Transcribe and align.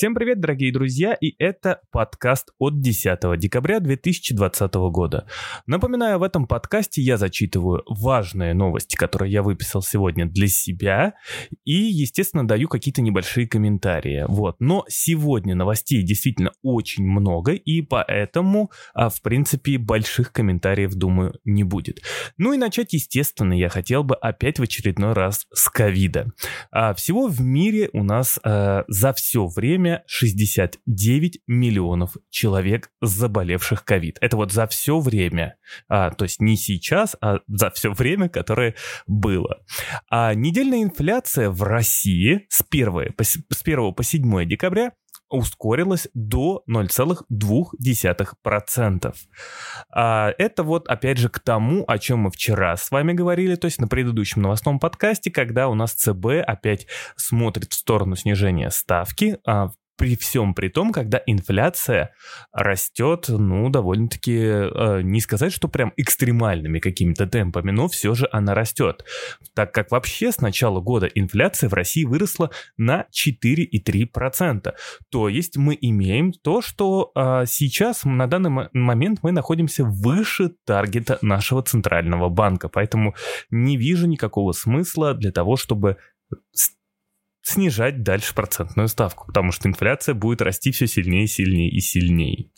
Всем 0.00 0.14
привет, 0.14 0.40
дорогие 0.40 0.72
друзья, 0.72 1.12
и 1.12 1.34
это 1.38 1.82
подкаст 1.90 2.52
от 2.58 2.80
10 2.80 3.38
декабря 3.38 3.80
2020 3.80 4.74
года. 4.90 5.26
Напоминаю, 5.66 6.18
в 6.18 6.22
этом 6.22 6.46
подкасте 6.46 7.02
я 7.02 7.18
зачитываю 7.18 7.82
важные 7.86 8.54
новости, 8.54 8.96
которые 8.96 9.30
я 9.30 9.42
выписал 9.42 9.82
сегодня 9.82 10.24
для 10.24 10.48
себя, 10.48 11.16
и, 11.66 11.74
естественно, 11.74 12.48
даю 12.48 12.66
какие-то 12.68 13.02
небольшие 13.02 13.46
комментарии. 13.46 14.24
Вот. 14.26 14.56
Но 14.58 14.86
сегодня 14.88 15.54
новостей 15.54 16.02
действительно 16.02 16.52
очень 16.62 17.04
много, 17.04 17.52
и 17.52 17.82
поэтому, 17.82 18.70
а, 18.94 19.10
в 19.10 19.20
принципе, 19.20 19.76
больших 19.76 20.32
комментариев, 20.32 20.94
думаю, 20.94 21.38
не 21.44 21.62
будет. 21.62 22.00
Ну 22.38 22.54
и 22.54 22.56
начать, 22.56 22.94
естественно, 22.94 23.52
я 23.52 23.68
хотел 23.68 24.02
бы 24.02 24.14
опять 24.14 24.60
в 24.60 24.62
очередной 24.62 25.12
раз 25.12 25.46
с 25.52 25.68
ковида. 25.68 26.32
А, 26.70 26.94
всего 26.94 27.26
в 27.26 27.42
мире 27.42 27.90
у 27.92 28.02
нас 28.02 28.40
а, 28.42 28.84
за 28.88 29.12
все 29.12 29.46
время 29.46 29.89
время 29.90 30.04
69 30.06 31.40
миллионов 31.46 32.16
человек, 32.30 32.90
заболевших 33.00 33.84
ковид. 33.84 34.18
Это 34.20 34.36
вот 34.36 34.52
за 34.52 34.66
все 34.66 35.00
время, 35.00 35.56
а, 35.88 36.10
то 36.10 36.24
есть 36.24 36.40
не 36.40 36.56
сейчас, 36.56 37.16
а 37.20 37.40
за 37.48 37.70
все 37.70 37.92
время, 37.92 38.28
которое 38.28 38.74
было. 39.06 39.62
А 40.08 40.34
недельная 40.34 40.82
инфляция 40.82 41.50
в 41.50 41.62
России 41.62 42.46
с 42.48 42.64
1 42.68 43.12
по, 43.14 43.24
с 43.24 43.38
1 43.64 43.94
по 43.94 44.02
7 44.02 44.48
декабря 44.48 44.92
ускорилась 45.30 46.08
до 46.12 46.62
0,2%. 46.68 49.14
А 49.92 50.32
это 50.36 50.62
вот 50.62 50.88
опять 50.88 51.18
же 51.18 51.28
к 51.28 51.38
тому, 51.38 51.84
о 51.86 51.98
чем 51.98 52.20
мы 52.20 52.30
вчера 52.30 52.74
с 52.76 52.90
вами 52.90 53.12
говорили, 53.12 53.54
то 53.54 53.66
есть 53.66 53.78
на 53.80 53.88
предыдущем 53.88 54.42
новостном 54.42 54.78
подкасте, 54.78 55.30
когда 55.30 55.68
у 55.68 55.74
нас 55.74 55.92
ЦБ 55.92 56.26
опять 56.46 56.86
смотрит 57.16 57.72
в 57.72 57.76
сторону 57.76 58.16
снижения 58.16 58.70
ставки, 58.70 59.38
а 59.46 59.70
при 60.00 60.16
всем 60.16 60.54
при 60.54 60.68
том, 60.68 60.92
когда 60.92 61.20
инфляция 61.26 62.14
растет, 62.52 63.26
ну, 63.28 63.68
довольно-таки, 63.68 64.34
э, 64.34 65.00
не 65.02 65.20
сказать, 65.20 65.52
что 65.52 65.68
прям 65.68 65.92
экстремальными 65.98 66.78
какими-то 66.78 67.26
темпами, 67.26 67.70
но 67.70 67.86
все 67.86 68.14
же 68.14 68.26
она 68.32 68.54
растет. 68.54 69.04
Так 69.54 69.74
как 69.74 69.90
вообще 69.90 70.32
с 70.32 70.40
начала 70.40 70.80
года 70.80 71.06
инфляция 71.06 71.68
в 71.68 71.74
России 71.74 72.04
выросла 72.04 72.50
на 72.78 73.08
4,3%. 73.12 74.72
То 75.10 75.28
есть 75.28 75.58
мы 75.58 75.76
имеем 75.78 76.32
то, 76.32 76.62
что 76.62 77.12
э, 77.14 77.44
сейчас 77.46 78.04
на 78.04 78.26
данный 78.26 78.70
момент 78.72 79.18
мы 79.22 79.32
находимся 79.32 79.84
выше 79.84 80.52
таргета 80.64 81.18
нашего 81.20 81.62
центрального 81.62 82.30
банка. 82.30 82.70
Поэтому 82.70 83.14
не 83.50 83.76
вижу 83.76 84.06
никакого 84.06 84.52
смысла 84.52 85.12
для 85.12 85.30
того, 85.30 85.56
чтобы 85.56 85.98
снижать 87.50 88.02
дальше 88.02 88.34
процентную 88.34 88.88
ставку, 88.88 89.26
потому 89.26 89.52
что 89.52 89.68
инфляция 89.68 90.14
будет 90.14 90.42
расти 90.42 90.70
все 90.70 90.86
сильнее, 90.86 91.26
сильнее 91.26 91.70
и 91.70 91.80
сильнее. 91.80 92.50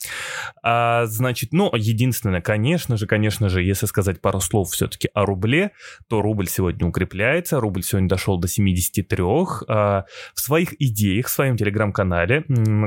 А, 0.63 1.07
значит, 1.07 1.53
ну, 1.53 1.71
единственное, 1.75 2.41
конечно 2.41 2.97
же, 2.97 3.07
конечно 3.07 3.49
же, 3.49 3.63
если 3.63 3.87
сказать 3.87 4.21
пару 4.21 4.41
слов 4.41 4.71
все-таки 4.71 5.09
о 5.15 5.25
рубле, 5.25 5.73
то 6.09 6.23
рубль 6.23 6.49
сегодня 6.49 6.87
укрепляется, 6.87 7.61
рубль 7.61 7.83
сегодня 7.83 8.09
дошел 8.09 8.39
до 8.39 8.49
73. 8.49 9.23
А, 9.69 10.05
в 10.35 10.41
своих 10.41 10.81
идеях, 10.81 11.27
в 11.27 11.31
своем 11.31 11.57
телеграм-канале, 11.57 12.45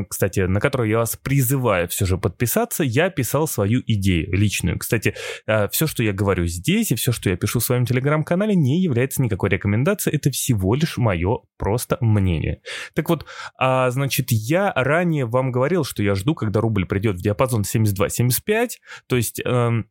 кстати, 0.09 0.41
на 0.41 0.59
который 0.59 0.89
я 0.89 0.99
вас 0.99 1.15
призываю 1.15 1.87
все 1.87 2.05
же 2.05 2.17
подписаться, 2.17 2.83
я 2.83 3.09
писал 3.09 3.47
свою 3.47 3.81
идею 3.85 4.31
личную. 4.31 4.77
Кстати, 4.79 5.15
а, 5.47 5.67
все, 5.69 5.87
что 5.87 6.03
я 6.03 6.13
говорю 6.13 6.45
здесь 6.45 6.91
и 6.91 6.95
все, 6.95 7.11
что 7.11 7.29
я 7.29 7.35
пишу 7.35 7.59
в 7.59 7.63
своем 7.63 7.85
телеграм-канале, 7.85 8.55
не 8.55 8.81
является 8.81 9.21
никакой 9.21 9.49
рекомендацией, 9.49 10.15
это 10.15 10.29
всего 10.31 10.75
лишь 10.75 10.97
мое 10.97 11.39
просто 11.57 11.94
просто 11.95 12.05
мнение. 12.05 12.61
Так 12.93 13.09
вот, 13.09 13.25
а, 13.57 13.89
значит, 13.91 14.27
я 14.31 14.71
ранее 14.75 15.25
вам 15.25 15.51
говорил, 15.51 15.83
что 15.83 16.03
я 16.03 16.15
жду, 16.15 16.35
когда 16.35 16.61
рубль 16.61 16.85
придет 16.85 17.17
в 17.17 17.21
диапазон 17.21 17.61
72-75, 17.63 18.69
то 19.07 19.15
есть... 19.15 19.41
Эм, 19.43 19.89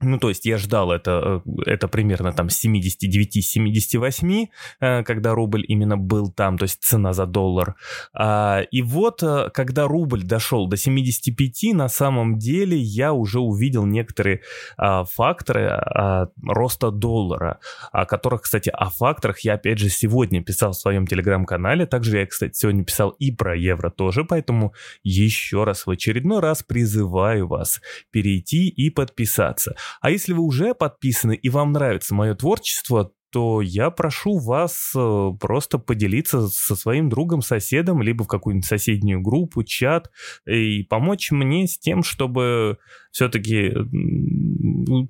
ну, 0.00 0.18
то 0.18 0.28
есть 0.28 0.44
я 0.44 0.58
ждал 0.58 0.92
это, 0.92 1.42
э, 1.46 1.62
это 1.64 1.88
примерно 1.88 2.30
там 2.32 2.48
79-78, 2.48 4.48
э, 4.80 5.02
когда 5.04 5.34
рубль 5.34 5.64
именно 5.66 5.96
был 5.96 6.30
там, 6.30 6.58
то 6.58 6.64
есть 6.64 6.82
цена 6.82 7.14
за 7.14 7.24
доллар. 7.24 7.76
А, 8.12 8.60
и 8.70 8.82
вот, 8.82 9.22
э, 9.22 9.48
когда 9.54 9.88
рубль 9.88 10.22
дошел 10.22 10.68
до 10.68 10.76
75, 10.76 11.72
на 11.72 11.88
самом 11.88 12.38
деле 12.38 12.76
я 12.76 13.14
уже 13.14 13.40
увидел 13.40 13.86
некоторые 13.86 14.42
а, 14.76 15.04
факторы 15.04 15.68
а, 15.68 16.28
роста 16.46 16.90
доллара, 16.90 17.58
о 17.90 18.04
которых, 18.04 18.42
кстати, 18.42 18.68
о 18.68 18.90
факторах 18.90 19.40
я 19.40 19.54
опять 19.54 19.78
же 19.78 19.88
сегодня 19.88 20.42
писал 20.42 20.72
в 20.72 20.76
своем 20.76 21.06
телеграм-канале. 21.06 21.86
Также 21.86 22.18
я, 22.18 22.26
кстати, 22.26 22.52
сегодня 22.54 22.84
писал 22.84 23.10
и 23.10 23.32
про 23.32 23.56
евро 23.56 23.90
тоже, 23.90 24.24
поэтому 24.24 24.74
еще 25.02 25.64
раз 25.64 25.86
в 25.86 25.90
очередной 25.90 26.40
раз 26.40 26.62
призываю 26.62 27.48
вас 27.48 27.80
перейти 28.10 28.68
и 28.68 28.90
подписаться. 28.90 29.74
А 30.00 30.10
если 30.10 30.32
вы 30.32 30.42
уже 30.42 30.74
подписаны 30.74 31.34
и 31.34 31.48
вам 31.48 31.72
нравится 31.72 32.14
мое 32.14 32.34
творчество, 32.34 33.12
то 33.36 33.60
я 33.60 33.90
прошу 33.90 34.38
вас 34.38 34.92
э, 34.96 35.30
просто 35.38 35.76
поделиться 35.76 36.48
со 36.48 36.74
своим 36.74 37.10
другом, 37.10 37.42
соседом, 37.42 38.00
либо 38.00 38.24
в 38.24 38.28
какую-нибудь 38.28 38.64
соседнюю 38.64 39.20
группу, 39.20 39.62
чат, 39.62 40.10
и 40.46 40.84
помочь 40.84 41.30
мне 41.32 41.66
с 41.66 41.78
тем, 41.78 42.02
чтобы 42.02 42.78
все-таки 43.16 43.72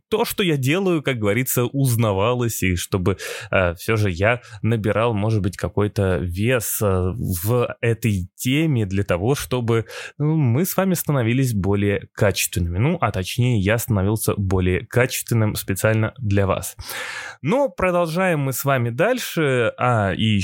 то, 0.08 0.24
что 0.24 0.44
я 0.44 0.56
делаю, 0.56 1.02
как 1.02 1.18
говорится, 1.18 1.64
узнавалось, 1.64 2.62
и 2.62 2.76
чтобы 2.76 3.18
э, 3.50 3.74
все 3.74 3.96
же 3.96 4.10
я 4.12 4.42
набирал, 4.62 5.12
может 5.12 5.42
быть, 5.42 5.56
какой-то 5.56 6.18
вес 6.18 6.80
э, 6.80 6.86
в 6.86 7.76
этой 7.80 8.28
теме 8.36 8.86
для 8.86 9.02
того, 9.02 9.34
чтобы 9.34 9.86
ну, 10.18 10.36
мы 10.36 10.64
с 10.64 10.76
вами 10.76 10.94
становились 10.94 11.52
более 11.52 12.08
качественными. 12.12 12.78
Ну, 12.78 12.96
а 13.00 13.10
точнее, 13.10 13.58
я 13.58 13.76
становился 13.76 14.34
более 14.36 14.86
качественным 14.86 15.56
специально 15.56 16.14
для 16.18 16.46
вас. 16.46 16.76
Но 17.42 17.68
продолжаем 18.16 18.40
мы 18.40 18.54
с 18.54 18.64
вами 18.64 18.88
дальше. 18.88 19.74
А, 19.76 20.12
и 20.14 20.40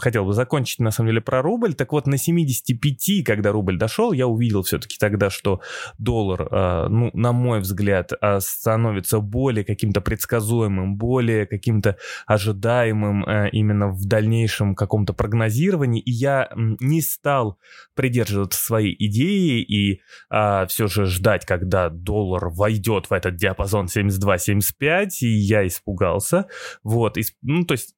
хотел 0.00 0.24
бы 0.24 0.32
закончить, 0.32 0.80
на 0.80 0.90
самом 0.90 1.10
деле, 1.10 1.20
про 1.20 1.40
рубль. 1.40 1.74
Так 1.74 1.92
вот, 1.92 2.08
на 2.08 2.18
75, 2.18 3.24
когда 3.24 3.52
рубль 3.52 3.78
дошел, 3.78 4.12
я 4.12 4.26
увидел 4.26 4.64
все-таки 4.64 4.96
тогда, 4.98 5.30
что 5.30 5.60
доллар, 5.98 6.48
э, 6.50 6.88
ну, 6.88 7.10
на 7.12 7.30
мой 7.32 7.60
взгляд, 7.60 8.10
а, 8.20 8.40
становится 8.40 9.20
более 9.20 9.64
каким-то 9.64 10.00
предсказуемым, 10.00 10.96
более 10.96 11.46
каким-то 11.46 11.96
ожидаемым 12.26 13.24
э, 13.24 13.50
именно 13.52 13.90
в 13.90 14.04
дальнейшем 14.04 14.74
каком-то 14.74 15.12
прогнозировании. 15.12 16.02
И 16.02 16.10
я 16.10 16.50
не 16.56 17.00
стал 17.00 17.56
придерживаться 17.94 18.60
своей 18.60 18.96
идеи 18.98 19.62
и 19.62 20.00
а, 20.28 20.66
все 20.66 20.88
же 20.88 21.06
ждать, 21.06 21.46
когда 21.46 21.88
доллар 21.88 22.48
войдет 22.48 23.10
в 23.10 23.12
этот 23.12 23.36
диапазон 23.36 23.86
72-75, 23.86 25.08
и 25.20 25.28
я 25.28 25.64
испугался. 25.64 26.46
Вот, 26.82 27.11
и, 27.18 27.22
ну, 27.42 27.64
то 27.64 27.72
есть 27.72 27.94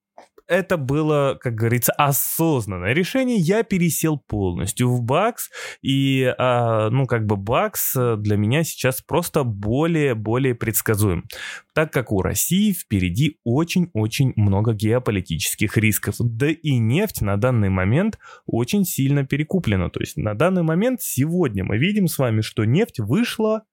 это 0.47 0.77
было, 0.77 1.37
как 1.39 1.55
говорится, 1.55 1.91
осознанное 1.93 2.93
решение. 2.93 3.37
Я 3.37 3.63
пересел 3.63 4.17
полностью 4.17 4.89
в 4.89 5.01
бакс, 5.01 5.49
и, 5.81 6.33
а, 6.37 6.89
ну, 6.89 7.05
как 7.07 7.25
бы 7.25 7.35
бакс 7.35 7.95
для 7.95 8.37
меня 8.37 8.63
сейчас 8.63 9.01
просто 9.01 9.43
более-более 9.43 10.55
предсказуем, 10.55 11.25
так 11.73 11.91
как 11.91 12.11
у 12.11 12.21
России 12.21 12.73
впереди 12.73 13.39
очень-очень 13.43 14.33
много 14.35 14.73
геополитических 14.73 15.77
рисков. 15.77 16.15
Да 16.19 16.47
и 16.47 16.77
нефть 16.77 17.21
на 17.21 17.37
данный 17.37 17.69
момент 17.69 18.19
очень 18.45 18.85
сильно 18.85 19.25
перекуплена. 19.25 19.89
То 19.89 19.99
есть 19.99 20.17
на 20.17 20.35
данный 20.35 20.63
момент 20.63 21.01
сегодня 21.01 21.63
мы 21.63 21.77
видим 21.77 22.07
с 22.07 22.17
вами, 22.17 22.41
что 22.41 22.65
нефть 22.65 22.99
вышла 22.99 23.63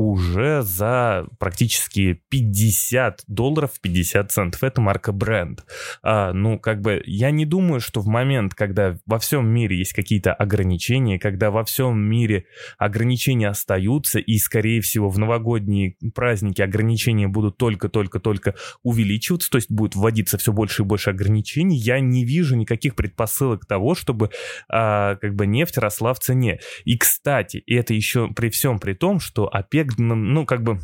уже 0.00 0.62
за 0.62 1.26
практически 1.38 2.22
50 2.30 3.24
долларов 3.26 3.72
50 3.82 4.32
центов. 4.32 4.64
Это 4.64 4.80
марка 4.80 5.12
бренд. 5.12 5.62
А, 6.02 6.32
ну, 6.32 6.58
как 6.58 6.80
бы, 6.80 7.02
я 7.04 7.30
не 7.30 7.44
думаю, 7.44 7.80
что 7.80 8.00
в 8.00 8.06
момент, 8.06 8.54
когда 8.54 8.96
во 9.04 9.18
всем 9.18 9.46
мире 9.46 9.76
есть 9.76 9.92
какие-то 9.92 10.32
ограничения, 10.32 11.18
когда 11.18 11.50
во 11.50 11.64
всем 11.64 12.00
мире 12.00 12.46
ограничения 12.78 13.48
остаются, 13.48 14.18
и, 14.18 14.38
скорее 14.38 14.80
всего, 14.80 15.10
в 15.10 15.18
новогодние 15.18 15.96
праздники 16.14 16.62
ограничения 16.62 17.28
будут 17.28 17.58
только-только-только 17.58 18.54
увеличиваться, 18.82 19.50
то 19.50 19.58
есть 19.58 19.70
будет 19.70 19.96
вводиться 19.96 20.38
все 20.38 20.50
больше 20.50 20.80
и 20.82 20.86
больше 20.86 21.10
ограничений, 21.10 21.76
я 21.76 22.00
не 22.00 22.24
вижу 22.24 22.56
никаких 22.56 22.94
предпосылок 22.94 23.66
того, 23.66 23.94
чтобы 23.94 24.30
а, 24.70 25.16
как 25.16 25.34
бы 25.34 25.46
нефть 25.46 25.76
росла 25.76 26.14
в 26.14 26.20
цене. 26.20 26.58
И, 26.86 26.96
кстати, 26.96 27.62
это 27.66 27.92
еще 27.92 28.28
при 28.28 28.48
всем 28.48 28.78
при 28.78 28.94
том, 28.94 29.20
что 29.20 29.46
ОПЕК 29.46 29.89
ну, 29.98 30.46
как 30.46 30.62
бы 30.62 30.80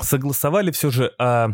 согласовали 0.00 0.70
все 0.70 0.90
же 0.90 1.12
о 1.18 1.52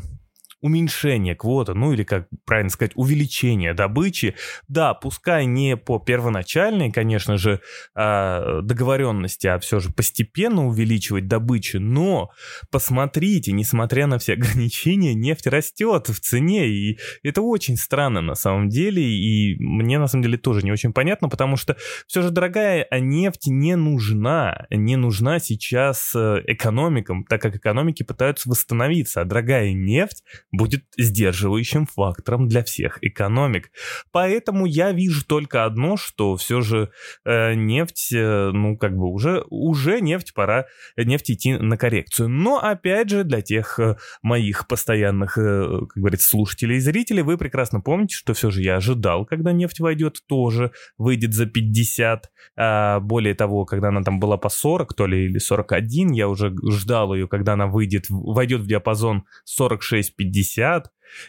уменьшение 0.65 1.35
квоты, 1.35 1.75
ну 1.75 1.93
или, 1.93 2.05
как 2.05 2.27
правильно 2.47 2.71
сказать, 2.71 2.93
увеличение 2.95 3.75
добычи, 3.75 4.35
да, 4.67 4.95
пускай 4.95 5.45
не 5.45 5.77
по 5.77 5.99
первоначальной, 5.99 6.91
конечно 6.91 7.37
же, 7.37 7.61
а, 7.95 8.63
договоренности, 8.63 9.47
а 9.47 9.59
все 9.59 9.79
же 9.79 9.91
постепенно 9.93 10.67
увеличивать 10.67 11.29
добычу, 11.29 11.81
но 11.81 12.31
посмотрите, 12.71 13.53
несмотря 13.53 14.07
на 14.07 14.19
все 14.19 14.33
ограничения, 14.41 15.13
нефть 15.13 15.49
растет 15.49 16.09
в 16.09 16.19
цене, 16.19 16.67
и 16.67 16.99
это 17.23 17.43
очень 17.43 17.77
странно 17.77 18.23
на 18.23 18.35
самом 18.35 18.71
деле, 18.71 19.03
и 19.03 19.57
мне 19.59 19.99
на 19.99 20.07
самом 20.07 20.23
деле 20.23 20.39
тоже 20.39 20.63
не 20.63 20.73
очень 20.73 20.95
понятно, 20.95 21.29
потому 21.29 21.59
что 21.59 21.77
все 22.07 22.23
же 22.23 22.31
дорогая 22.31 22.89
нефть 22.91 23.49
не 23.49 23.77
нужна, 23.77 24.67
не 24.71 24.97
нужна 24.97 25.41
сейчас 25.41 26.15
э, 26.15 26.43
экономикам, 26.47 27.25
так 27.25 27.43
как 27.43 27.55
экономики 27.55 28.03
пытаются 28.03 28.49
восстановиться, 28.49 29.21
а 29.21 29.25
дорогая 29.27 29.75
нефть 29.75 30.25
будет 30.56 30.85
сдерживающим 30.97 31.87
фактором 31.87 32.49
для 32.49 32.62
всех 32.62 32.99
экономик. 33.03 33.71
Поэтому 34.12 34.67
я 34.67 34.93
вижу 34.93 35.25
только 35.25 35.65
одно, 35.65 35.97
что 35.97 36.37
все 36.37 36.61
же 36.61 36.91
э, 37.25 37.55
нефть, 37.55 38.12
э, 38.12 38.51
ну 38.53 38.77
как 38.77 38.97
бы 38.97 39.09
уже, 39.11 39.45
уже 39.51 40.01
нефть, 40.01 40.35
пора 40.35 40.67
нефть 40.97 41.33
идти 41.33 41.55
на 41.55 41.77
коррекцию. 41.77 42.29
Но 42.29 42.59
опять 42.59 43.11
же 43.11 43.25
для 43.25 43.43
тех 43.43 43.79
э, 43.79 43.97
моих 44.23 44.67
постоянных, 44.67 45.39
э, 45.39 45.81
как 45.89 45.97
говорится, 45.97 46.29
слушателей 46.29 46.77
и 46.77 46.81
зрителей, 46.81 47.23
вы 47.23 47.39
прекрасно 47.39 47.81
помните, 47.81 48.17
что 48.17 48.35
все 48.35 48.51
же 48.51 48.62
я 48.62 48.77
ожидал, 48.77 49.27
когда 49.27 49.53
нефть 49.53 49.81
войдет, 49.81 50.19
тоже 50.27 50.73
выйдет 50.99 51.35
за 51.35 51.47
50. 51.47 52.31
А, 52.56 53.01
более 53.01 53.35
того, 53.35 53.65
когда 53.65 53.89
она 53.89 54.03
там 54.03 54.21
была 54.21 54.37
по 54.37 54.49
40, 54.49 54.95
то 54.95 55.06
ли 55.06 55.25
или 55.25 55.39
41, 55.39 56.12
я 56.12 56.29
уже 56.29 56.55
ждал 56.71 57.15
ее, 57.15 57.29
когда 57.29 57.55
она 57.55 57.67
выйдет, 57.67 58.06
войдет 58.09 58.61
в 58.61 58.67
диапазон 58.67 59.25
46-50 59.59 60.44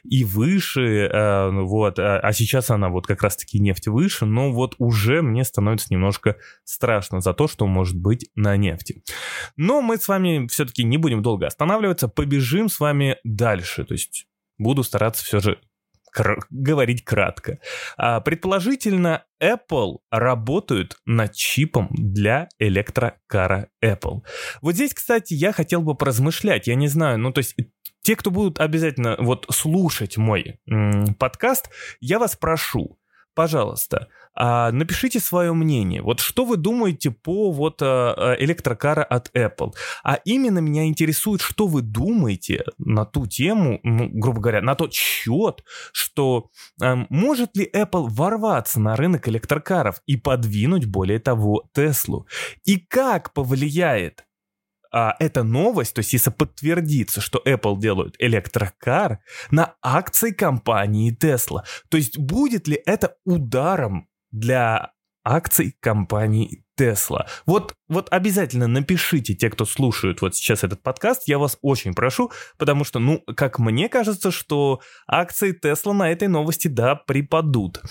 и 0.03 0.23
выше, 0.23 1.07
э, 1.07 1.49
вот, 1.51 1.99
а, 1.99 2.19
а 2.19 2.33
сейчас 2.33 2.69
она 2.69 2.89
вот 2.89 3.07
как 3.07 3.21
раз-таки 3.21 3.59
нефть 3.59 3.87
выше, 3.87 4.25
но 4.25 4.51
вот 4.51 4.75
уже 4.77 5.21
мне 5.21 5.43
становится 5.43 5.87
немножко 5.89 6.37
страшно 6.63 7.21
за 7.21 7.33
то, 7.33 7.47
что 7.47 7.67
может 7.67 7.95
быть 7.95 8.29
на 8.35 8.57
нефти. 8.57 9.03
Но 9.55 9.81
мы 9.81 9.97
с 9.97 10.07
вами 10.07 10.47
все-таки 10.47 10.83
не 10.83 10.97
будем 10.97 11.21
долго 11.21 11.47
останавливаться, 11.47 12.07
побежим 12.07 12.69
с 12.69 12.79
вами 12.79 13.17
дальше, 13.23 13.85
то 13.85 13.93
есть 13.93 14.27
буду 14.57 14.83
стараться 14.83 15.23
все 15.23 15.39
же 15.39 15.59
кр- 16.15 16.45
говорить 16.49 17.03
кратко. 17.03 17.59
А, 17.97 18.21
предположительно, 18.21 19.25
Apple 19.41 19.97
работают 20.09 20.97
над 21.05 21.33
чипом 21.33 21.89
для 21.91 22.47
электрокара 22.57 23.69
Apple. 23.83 24.21
Вот 24.61 24.75
здесь, 24.75 24.93
кстати, 24.93 25.33
я 25.33 25.51
хотел 25.51 25.81
бы 25.81 25.95
поразмышлять. 25.95 26.67
Я 26.67 26.75
не 26.75 26.87
знаю, 26.87 27.19
ну 27.19 27.31
то 27.31 27.39
есть 27.39 27.55
те, 28.05 28.15
кто 28.15 28.29
будут 28.29 28.59
обязательно 28.59 29.15
вот 29.19 29.47
слушать 29.49 30.15
мой 30.15 30.59
м- 30.69 31.15
подкаст, 31.15 31.71
я 31.99 32.19
вас 32.19 32.35
прошу, 32.35 32.99
пожалуйста, 33.33 34.09
а, 34.35 34.71
напишите 34.71 35.19
свое 35.19 35.53
мнение. 35.53 36.03
Вот 36.03 36.19
что 36.19 36.45
вы 36.45 36.57
думаете 36.57 37.09
по 37.09 37.51
вот 37.51 37.81
а, 37.81 38.13
а, 38.13 38.35
электрокара 38.35 39.03
от 39.03 39.35
Apple? 39.35 39.73
А 40.03 40.19
именно 40.23 40.59
меня 40.59 40.85
интересует, 40.85 41.41
что 41.41 41.65
вы 41.65 41.81
думаете 41.81 42.63
на 42.77 43.05
ту 43.05 43.25
тему, 43.25 43.79
ну, 43.81 44.07
грубо 44.11 44.39
говоря, 44.39 44.61
на 44.61 44.75
тот 44.75 44.93
счет, 44.93 45.63
что 45.91 46.51
а, 46.79 47.07
может 47.09 47.57
ли 47.57 47.67
Apple 47.73 48.07
ворваться 48.09 48.79
на 48.79 48.95
рынок 48.95 49.27
электрокаров 49.27 49.99
и 50.05 50.15
подвинуть, 50.15 50.85
более 50.85 51.17
того, 51.17 51.63
Теслу? 51.73 52.27
И 52.65 52.77
как 52.77 53.33
повлияет 53.33 54.25
а, 54.95 55.13
эта 55.19 55.43
новость, 55.43 55.93
то 55.93 55.99
есть 55.99 56.13
если 56.13 56.29
подтвердится, 56.29 57.19
что 57.19 57.41
Apple 57.45 57.77
делают 57.77 58.15
электрокар 58.17 59.19
на 59.51 59.75
акции 59.81 60.31
компании 60.31 61.13
Tesla, 61.13 61.63
то 61.89 61.97
есть 61.97 62.17
будет 62.17 62.69
ли 62.69 62.81
это 62.85 63.17
ударом 63.25 64.07
для 64.31 64.93
акций 65.25 65.75
компании 65.81 66.64
Tesla. 66.77 67.25
Вот, 67.45 67.73
вот 67.87 68.07
обязательно 68.11 68.67
напишите, 68.67 69.33
те, 69.33 69.49
кто 69.49 69.65
слушают 69.65 70.21
вот 70.21 70.35
сейчас 70.35 70.63
этот 70.63 70.81
подкаст, 70.81 71.27
я 71.27 71.37
вас 71.37 71.57
очень 71.61 71.93
прошу, 71.93 72.31
потому 72.57 72.83
что, 72.83 72.99
ну, 72.99 73.21
как 73.35 73.59
мне 73.59 73.89
кажется, 73.89 74.31
что 74.31 74.81
акции 75.07 75.57
Tesla 75.57 75.93
на 75.93 76.11
этой 76.11 76.27
новости, 76.27 76.67
да, 76.67 76.95
припадут. 76.95 77.81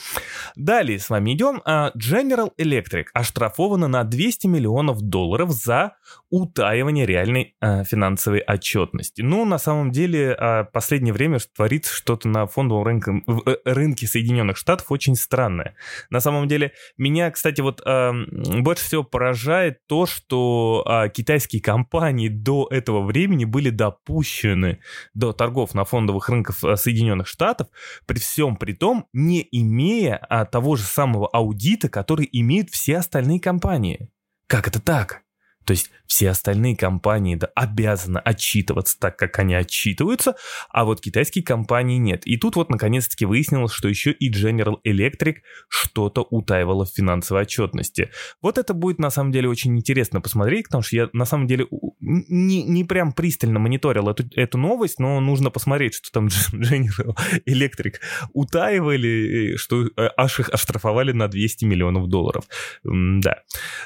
Далее 0.57 0.99
с 0.99 1.11
вами 1.11 1.35
идем. 1.35 1.63
А, 1.65 1.93
General 1.97 2.51
Electric 2.59 3.07
оштрафована 3.13 3.89
на 3.89 4.05
200 4.05 4.47
миллионов 4.47 5.01
долларов 5.01 5.51
за 5.51 5.93
утаивание 6.31 7.07
реальной 7.07 7.57
а, 7.61 7.85
финансовой 7.85 8.41
отчетности. 8.41 9.23
Ну, 9.23 9.45
на 9.45 9.59
самом 9.59 9.93
деле, 9.93 10.33
а, 10.33 10.65
последнее 10.65 11.15
время 11.15 11.39
творится 11.55 11.93
что-то 11.93 12.29
на 12.29 12.47
фондовом 12.47 12.85
рынке, 12.85 13.13
э, 13.47 13.57
рынке 13.65 14.07
Соединенных 14.07 14.57
Штатов 14.57 14.91
очень 14.91 15.15
странное. 15.15 15.75
На 16.11 16.21
самом 16.21 16.49
деле, 16.49 16.73
меня, 16.97 17.31
кстати, 17.31 17.61
вот 17.61 17.83
больше 17.85 18.74
всего 18.79 19.03
поражает 19.03 19.87
то, 19.87 20.07
что 20.07 20.85
а, 20.87 21.09
китайские 21.09 21.61
компании 21.61 22.29
до 22.29 22.69
этого 22.71 23.03
времени 23.03 23.45
были 23.45 23.71
допущены 23.71 24.79
до 25.15 25.33
торгов 25.33 25.75
на 25.75 25.85
фондовых 25.85 26.29
рынках 26.29 26.63
а, 26.63 26.77
Соединенных 26.77 27.27
Штатов, 27.27 27.69
при 28.07 28.19
всем 28.19 28.57
при 28.57 28.73
том, 28.73 29.07
не 29.13 29.47
имея 29.51 30.17
а, 30.17 30.45
того 30.45 30.77
же 30.77 30.85
самого 30.85 31.29
аудита, 31.29 31.89
который 31.89 32.29
имеют 32.31 32.71
все 32.71 32.99
остальные 32.99 33.41
компании. 33.41 34.11
Как 34.47 34.69
это 34.69 34.81
так? 34.81 35.24
То 35.65 35.73
есть 35.73 35.91
все 36.07 36.31
остальные 36.31 36.77
компании 36.77 37.35
да, 37.35 37.49
обязаны 37.55 38.19
отчитываться 38.19 38.99
так, 38.99 39.17
как 39.17 39.39
они 39.39 39.55
отчитываются, 39.55 40.37
а 40.69 40.85
вот 40.85 41.01
китайские 41.01 41.45
компании 41.45 41.99
нет. 41.99 42.27
И 42.27 42.37
тут 42.37 42.57
вот 42.57 42.71
наконец-таки 42.71 43.25
выяснилось, 43.25 43.73
что 43.73 43.89
еще 43.89 44.13
и 44.13 44.31
General 44.31 44.77
Electric 44.87 45.37
что-то 45.69 46.23
утаивало 46.23 46.85
в 46.85 46.91
финансовой 46.91 47.43
отчетности. 47.43 48.11
Вот 48.43 48.59
это 48.59 48.75
будет 48.75 48.99
на 48.99 49.11
самом 49.11 49.33
деле 49.33 49.49
очень 49.49 49.77
интересно 49.77 50.21
посмотреть, 50.21 50.67
потому 50.67 50.83
что 50.83 50.97
я 50.97 51.09
на 51.13 51.25
самом 51.25 51.47
деле 51.47 51.67
не, 52.01 52.63
не 52.63 52.85
прям 52.85 53.13
пристально 53.13 53.59
мониторил 53.59 54.09
эту, 54.09 54.25
эту 54.35 54.59
новость, 54.59 54.99
но 54.99 55.21
нужно 55.21 55.51
посмотреть, 55.51 55.95
что 55.95 56.11
там 56.13 56.27
General 56.53 57.17
Electric 57.49 57.95
утаивали, 58.33 59.57
что 59.57 59.87
э, 59.87 60.11
аж 60.17 60.41
их 60.41 60.51
оштрафовали 60.51 61.13
на 61.13 61.29
200 61.29 61.65
миллионов 61.65 62.09
долларов. 62.09 62.45
Да. 62.85 63.39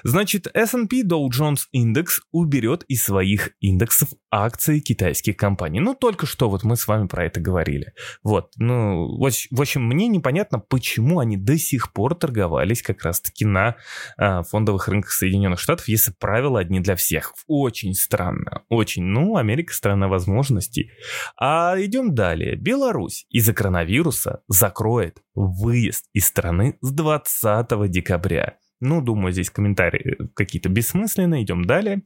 Значит, 0.03 0.49
S&P 0.53 1.03
Dow 1.03 1.29
Jones 1.29 1.68
индекс 1.73 2.20
уберет 2.32 2.85
из 2.88 3.03
своих 3.05 3.50
индексов 3.61 4.11
акции 4.31 4.81
китайских 4.81 5.37
компаний. 5.37 5.81
Ну, 5.81 5.94
только 5.94 6.26
что 6.26 6.49
вот 6.49 6.65
мы 6.65 6.76
с 6.76 6.87
вами 6.87 7.06
про 7.06 7.25
это 7.25 7.41
говорили. 7.41 7.93
Вот, 8.23 8.53
ну, 8.56 9.19
в 9.19 9.61
общем, 9.61 9.85
мне 9.85 10.09
непонятно, 10.09 10.59
почему 10.59 11.19
они 11.19 11.37
до 11.37 11.59
сих 11.59 11.93
пор 11.93 12.15
торговались 12.15 12.82
как 12.82 13.03
раз-таки 13.05 13.44
на 13.44 13.76
а, 14.17 14.43
фондовых 14.43 14.88
рынках 14.88 15.12
Соединенных 15.12 15.61
Штатов, 15.61 15.88
если 15.88 16.12
правила 16.12 16.61
одни 16.61 16.81
для 16.81 16.97
всех. 16.97 17.35
Очень 17.47 17.94
странно, 17.94 18.62
очень. 18.69 19.05
Ну, 19.05 19.37
Америка 19.37 19.73
страна 19.73 20.09
возможностей. 20.09 20.91
А 21.37 21.75
идем 21.79 22.14
далее. 22.14 22.56
Беларусь 22.56 23.26
из-за 23.31 23.55
коронавируса 23.55 24.43
закроет 24.49 25.23
выезд 25.35 26.06
из 26.12 26.26
страны 26.26 26.76
с 26.81 26.91
20 26.93 27.91
декабря. 27.91 28.59
Ну, 28.81 29.00
думаю, 29.00 29.33
здесь 29.33 29.50
комментарии 29.50 30.17
какие-то 30.35 30.69
бессмысленные. 30.69 31.43
Идем 31.43 31.64
далее. 31.64 32.02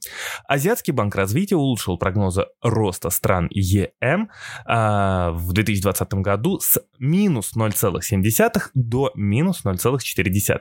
Азиатский 0.47 0.91
банк 0.91 1.15
развития 1.15 1.55
улучшил 1.55 1.97
прогнозы 1.97 2.45
роста 2.63 3.09
стран 3.11 3.47
ЕМ 3.51 4.29
а, 4.65 5.31
в 5.31 5.53
2020 5.53 6.13
году 6.15 6.59
с 6.59 6.81
минус 6.97 7.51
0,7 7.55 8.61
до 8.73 9.11
минус 9.15 9.61
0,4. 9.63 10.59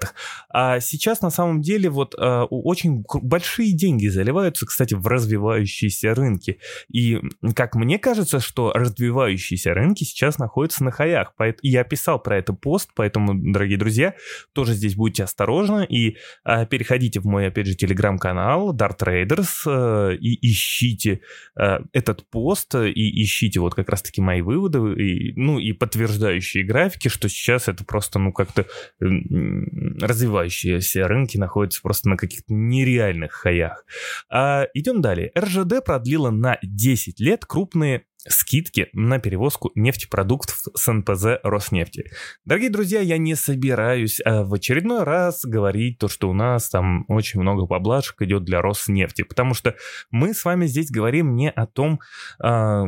А 0.51 0.81
сейчас 0.81 1.23
на 1.23 1.31
самом 1.31 1.63
деле 1.63 1.89
вот 1.89 2.15
а, 2.19 2.45
очень 2.45 3.05
большие 3.23 3.73
деньги 3.73 4.09
заливаются, 4.09 4.67
кстати, 4.67 4.95
в 4.95 5.07
развивающиеся 5.07 6.15
рынки. 6.15 6.59
И 6.93 7.21
как 7.55 7.75
мне 7.75 7.99
кажется, 7.99 8.41
что 8.41 8.73
развивающиеся 8.75 9.73
рынки 9.73 10.05
сейчас 10.05 10.39
находятся 10.39 10.85
на 10.85 10.91
хаях. 10.91 11.33
Я 11.63 11.85
писал 11.85 12.23
про 12.23 12.37
это 12.37 12.53
пост, 12.53 12.91
поэтому, 12.95 13.33
дорогие 13.35 13.79
друзья, 13.79 14.15
тоже 14.53 14.75
здесь 14.75 14.95
будьте 14.95 15.25
осторожны 15.25 15.87
и 15.87 16.02
э, 16.45 16.67
переходите 16.67 17.21
в 17.21 17.25
мой, 17.25 17.49
опять 17.49 17.67
же, 17.67 17.75
телеграм-канал 17.75 18.75
Dart 18.75 18.99
Traders 18.99 19.67
э, 19.67 20.17
и 20.17 20.51
ищите 20.51 21.21
э, 21.57 21.79
этот 21.93 22.29
пост 22.31 22.75
и 22.75 23.23
ищите 23.23 23.61
вот 23.61 23.75
как 23.75 23.89
раз-таки 23.89 24.21
мои 24.21 24.43
выводы, 24.43 24.79
и, 25.03 25.33
ну 25.37 25.59
и 25.59 25.73
подтверждающие 25.73 26.65
графики, 26.65 27.09
что 27.09 27.29
сейчас 27.29 27.69
это 27.69 27.85
просто, 27.85 28.19
ну 28.19 28.33
как-то 28.33 28.67
развивающиеся 29.01 31.07
рынки 31.09 31.37
находятся 31.37 31.83
просто 31.83 32.09
на 32.09 32.17
каких-то 32.17 32.53
нереальных 32.53 33.33
хаях. 33.33 33.85
А, 34.31 34.67
идем 34.75 35.01
далее. 35.01 35.33
РЖД 35.39 35.85
продлила 35.85 36.31
на 36.31 36.59
10 36.63 37.21
лет 37.21 37.45
крупные 37.45 38.05
скидки 38.29 38.89
на 38.93 39.19
перевозку 39.19 39.73
нефтепродуктов 39.75 40.63
с 40.75 40.91
НПЗ 40.91 41.41
Роснефти. 41.43 42.11
Дорогие 42.45 42.71
друзья, 42.71 43.01
я 43.01 43.19
не 43.19 43.35
собираюсь 43.35 44.21
а, 44.25 44.45
в 44.45 44.55
очередной 44.55 45.03
раз 45.03 45.45
говорить 45.45 45.99
то, 45.99 46.09
что 46.09 46.31
у 46.31 46.33
нас 46.33 46.69
там 46.69 47.05
очень 47.09 47.41
много 47.41 47.67
поблажек 47.67 48.23
идет 48.23 48.45
для 48.45 48.63
Роснефти, 48.63 49.23
потому 49.23 49.55
что 49.55 49.75
мы 50.11 50.35
с 50.35 50.45
вами 50.45 50.67
здесь 50.67 50.91
говорим 50.91 51.35
не 51.35 51.51
о 51.51 51.67
том, 51.67 52.01
а, 52.41 52.85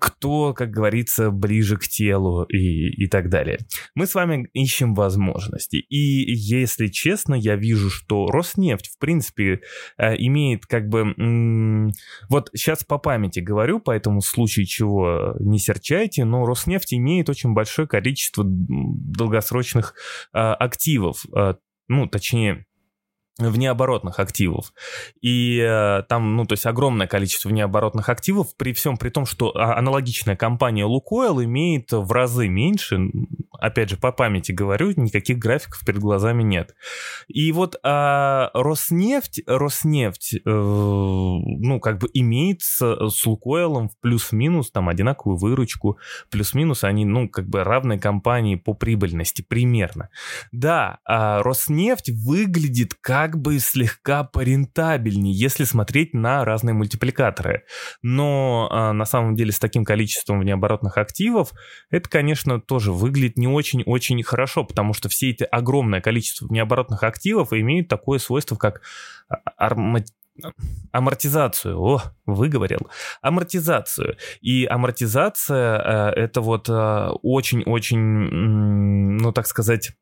кто, 0.00 0.54
как 0.54 0.70
говорится, 0.70 1.30
ближе 1.30 1.76
к 1.76 1.86
телу 1.86 2.44
и, 2.44 3.04
и 3.04 3.06
так 3.08 3.28
далее. 3.28 3.58
Мы 3.94 4.06
с 4.06 4.14
вами 4.14 4.48
ищем 4.52 4.94
возможности. 4.94 5.76
И 5.76 6.32
если 6.32 6.86
честно, 6.86 7.34
я 7.34 7.56
вижу, 7.56 7.90
что 7.90 8.26
Роснефть, 8.26 8.88
в 8.88 8.98
принципе, 8.98 9.60
а, 9.96 10.14
имеет 10.14 10.66
как 10.66 10.88
бы... 10.88 11.92
Вот 12.28 12.50
сейчас 12.54 12.84
по 12.84 12.98
памяти 12.98 13.40
говорю, 13.40 13.80
поэтому 13.80 14.20
случаю 14.20 14.45
случае 14.46 14.66
чего 14.66 15.34
не 15.40 15.58
серчайте, 15.58 16.24
но 16.24 16.46
Роснефть 16.46 16.94
имеет 16.94 17.28
очень 17.28 17.52
большое 17.52 17.88
количество 17.88 18.44
долгосрочных 18.46 19.94
а, 20.32 20.54
активов, 20.54 21.24
а, 21.34 21.56
ну, 21.88 22.06
точнее, 22.06 22.65
внеоборотных 23.38 24.18
активов. 24.18 24.72
И 25.20 25.58
э, 25.58 26.02
там, 26.08 26.36
ну, 26.36 26.46
то 26.46 26.54
есть 26.54 26.64
огромное 26.64 27.06
количество 27.06 27.48
внеоборотных 27.50 28.08
активов, 28.08 28.56
при 28.56 28.72
всем 28.72 28.96
при 28.96 29.10
том, 29.10 29.26
что 29.26 29.54
а, 29.54 29.76
аналогичная 29.78 30.36
компания 30.36 30.84
Лукойл 30.84 31.42
имеет 31.42 31.92
в 31.92 32.10
разы 32.12 32.48
меньше, 32.48 32.98
опять 33.52 33.90
же, 33.90 33.96
по 33.98 34.10
памяти 34.12 34.52
говорю, 34.52 34.92
никаких 34.96 35.38
графиков 35.38 35.84
перед 35.84 36.00
глазами 36.00 36.42
нет. 36.42 36.74
И 37.28 37.52
вот 37.52 37.76
а, 37.82 38.50
Роснефть, 38.54 39.42
Роснефть, 39.46 40.34
э, 40.34 40.38
ну, 40.46 41.80
как 41.80 41.98
бы 41.98 42.08
имеет 42.14 42.62
с, 42.62 42.80
с 42.80 43.26
Лукойлом 43.26 43.90
в 43.90 43.98
плюс-минус 44.00 44.70
там 44.70 44.88
одинаковую 44.88 45.36
выручку, 45.36 45.98
плюс-минус 46.30 46.84
они, 46.84 47.04
ну, 47.04 47.28
как 47.28 47.48
бы 47.48 47.64
равные 47.64 47.98
компании 47.98 48.54
по 48.54 48.72
прибыльности 48.72 49.42
примерно. 49.42 50.08
Да, 50.52 51.00
а 51.04 51.42
Роснефть 51.42 52.10
выглядит 52.10 52.94
как 52.94 53.25
как 53.26 53.40
бы 53.40 53.58
слегка 53.58 54.22
порентабельнее, 54.22 55.34
если 55.34 55.64
смотреть 55.64 56.14
на 56.14 56.44
разные 56.44 56.74
мультипликаторы. 56.74 57.64
Но 58.00 58.68
а, 58.70 58.92
на 58.92 59.04
самом 59.04 59.34
деле 59.34 59.50
с 59.50 59.58
таким 59.58 59.84
количеством 59.84 60.38
внеоборотных 60.38 60.96
активов 60.96 61.52
это, 61.90 62.08
конечно, 62.08 62.60
тоже 62.60 62.92
выглядит 62.92 63.36
не 63.36 63.48
очень-очень 63.48 64.22
хорошо, 64.22 64.62
потому 64.62 64.92
что 64.92 65.08
все 65.08 65.30
эти 65.30 65.42
огромное 65.42 66.00
количество 66.00 66.46
внеоборотных 66.46 67.02
активов 67.02 67.52
имеют 67.52 67.88
такое 67.88 68.20
свойство, 68.20 68.54
как 68.54 68.82
арма 69.56 70.04
амортизацию. 70.92 71.80
О, 71.80 72.02
выговорил. 72.26 72.88
Амортизацию. 73.22 74.18
И 74.40 74.66
амортизация 74.66 75.78
э, 75.78 76.20
это 76.20 76.42
вот 76.42 76.68
э, 76.68 77.08
очень-очень, 77.22 77.98
ну 77.98 79.32
так 79.32 79.48
сказать, 79.48 79.94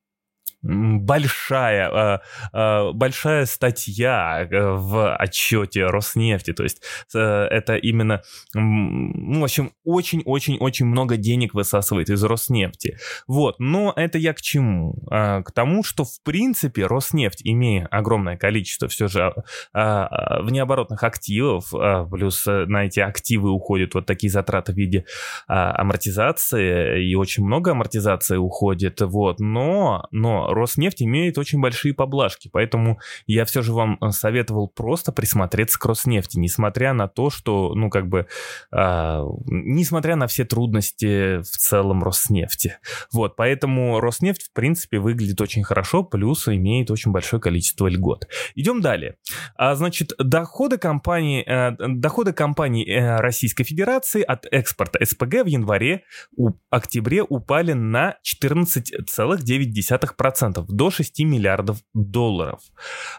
большая, 0.65 1.89
а, 1.91 2.21
а, 2.53 2.93
большая 2.93 3.47
статья 3.47 4.49
э, 4.51 4.71
в 4.71 5.15
отчете 5.17 5.87
Роснефти. 5.87 6.53
То 6.53 6.63
есть 6.63 6.83
э, 7.15 7.19
это 7.19 7.77
именно, 7.77 8.23
ну, 8.55 9.41
в 9.41 9.45
общем, 9.45 9.73
очень-очень-очень 9.85 10.87
много 10.87 11.17
денег 11.17 11.55
высасывает 11.55 12.09
из 12.09 12.23
Роснефти. 12.25 12.97
Вот, 13.27 13.57
но 13.59 13.93
это 13.95 14.19
я 14.19 14.33
к 14.33 14.41
чему? 14.41 15.07
А, 15.11 15.43
к 15.43 15.53
тому, 15.53 15.85
что 15.85 16.05
в 16.05 16.23
принципе 16.25 16.87
Роснефть, 16.87 17.43
имея 17.45 17.87
огромное 17.91 18.37
количество 18.37 18.89
все 18.89 19.09
же 19.09 19.35
внеоборотных 19.73 21.03
активов, 21.03 21.73
плюс 22.11 22.47
э, 22.47 22.65
на 22.67 22.87
эти 22.87 23.01
активы 23.01 23.51
уходят 23.51 23.95
вот 23.95 24.07
такие 24.07 24.31
затраты 24.31 24.73
в 24.73 24.77
виде 24.77 25.05
амортизации, 25.47 27.11
и 27.11 27.15
очень 27.15 27.45
много 27.45 27.73
амортизации 27.73 28.37
уходит, 28.37 29.01
вот, 29.01 29.41
но, 29.41 30.07
но 30.11 30.54
Роснефть 30.55 31.03
имеет 31.03 31.39
очень 31.39 31.61
большие 31.61 31.95
поблажки, 31.95 32.49
поэтому 32.53 32.99
я 33.27 33.45
все 33.45 33.63
же 33.63 33.73
вам 33.73 33.99
э, 34.01 34.11
советовал 34.11 34.69
просто 34.69 35.13
присмотреться 35.13 35.79
к 35.79 35.87
Роснефти, 35.87 36.39
несмотря 36.39 36.93
на 36.93 37.09
то, 37.09 37.31
что, 37.31 37.75
ну, 37.75 37.91
как 37.91 38.09
бы, 38.09 38.27
э, 38.73 39.21
несмотря 39.47 40.17
на 40.17 40.27
все 40.27 40.45
трудности 40.45 41.39
в 41.39 41.57
целом 41.57 42.03
Роснефти. 42.03 42.79
Вот, 43.13 43.37
поэтому 43.37 44.01
Роснефть, 44.01 44.45
в 44.45 44.53
принципе, 44.53 44.99
выглядит 44.99 45.41
очень 45.41 45.65
хорошо, 45.65 46.03
плюс 46.03 46.49
имеет 46.49 46.91
очень 46.91 47.13
большое 47.13 47.41
количество 47.41 47.87
льгот. 47.87 48.29
Идем 48.55 48.81
далее. 48.81 49.17
А, 49.57 49.75
значит, 49.75 50.13
доходы 50.19 50.79
компании, 50.79 51.45
э, 51.47 51.73
доходы 51.79 52.33
компании 52.33 52.89
э, 52.89 53.17
Российской 53.17 53.65
Федерации 53.65 54.23
от 54.23 54.47
экспорта 54.51 55.05
СПГ 55.05 55.45
в 55.45 55.47
январе, 55.47 56.05
у, 56.37 56.53
октябре 56.71 57.23
упали 57.23 57.73
на 57.73 58.17
14,9%. 58.25 60.44
10% 60.51 60.65
до 60.69 60.91
6 60.91 61.21
миллиардов 61.21 61.79
долларов. 61.95 62.61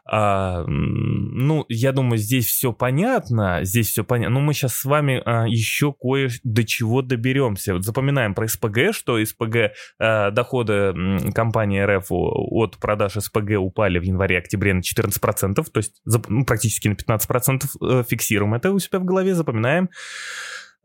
А, 0.06 0.64
ну, 0.68 1.66
я 1.70 1.92
думаю, 1.92 2.18
здесь 2.18 2.48
все 2.48 2.74
понятно, 2.74 3.60
здесь 3.64 3.90
все 3.90 4.04
понятно. 4.04 4.36
Но 4.36 4.42
мы 4.42 4.54
сейчас 4.54 4.76
с 4.76 4.86
вами 4.86 5.22
а, 5.26 5.46
еще 5.48 5.94
кое 5.94 6.30
до 6.44 6.64
чего 6.64 7.02
доберемся. 7.02 7.74
Вот 7.74 7.84
запоминаем 7.84 8.34
про 8.34 8.48
СПГ, 8.48 8.94
что 8.94 9.24
СПГ 9.24 9.72
а, 10.00 10.32
доходы 10.32 10.94
компании 11.34 11.82
РФ 11.82 12.08
от 12.10 12.78
продаж 12.78 13.14
СПГ 13.14 13.58
упали 13.60 14.00
в 14.00 14.04
январе-октябре 14.04 14.74
на 14.74 14.80
14%, 14.80 15.56
то 15.56 15.78
есть 15.78 16.02
ну, 16.06 16.46
практически 16.46 16.88
на 16.88 16.94
15% 16.94 17.66
э, 17.82 18.04
фиксируем 18.08 18.54
это 18.54 18.72
у 18.72 18.80
себя 18.80 19.00
в 19.00 19.06
голове, 19.06 19.34
запоминаем. 19.34 19.90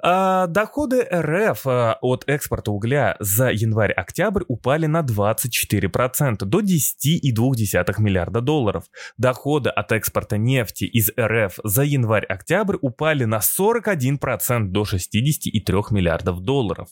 А 0.02 0.46
доходы 0.46 1.06
РФ 1.12 1.66
а, 1.66 1.98
от 2.00 2.24
экспорта 2.26 2.70
угля 2.70 3.16
за 3.20 3.50
январь-октябрь 3.50 4.44
упали 4.48 4.86
на 4.86 5.02
24%, 5.02 6.44
до 6.44 6.60
10,2 6.60 7.94
миллиарда 7.98 8.40
долларов. 8.40 8.84
Доходы 9.18 9.68
от 9.70 9.92
экспорта 9.92 10.38
нефти 10.38 10.84
из 10.84 11.10
РФ 11.18 11.58
за 11.64 11.82
январь-октябрь 11.82 12.76
упали 12.80 13.24
на 13.24 13.40
41%, 13.40 14.68
до 14.68 14.84
63 14.84 15.74
миллиардов 15.90 16.40
долларов. 16.40 16.88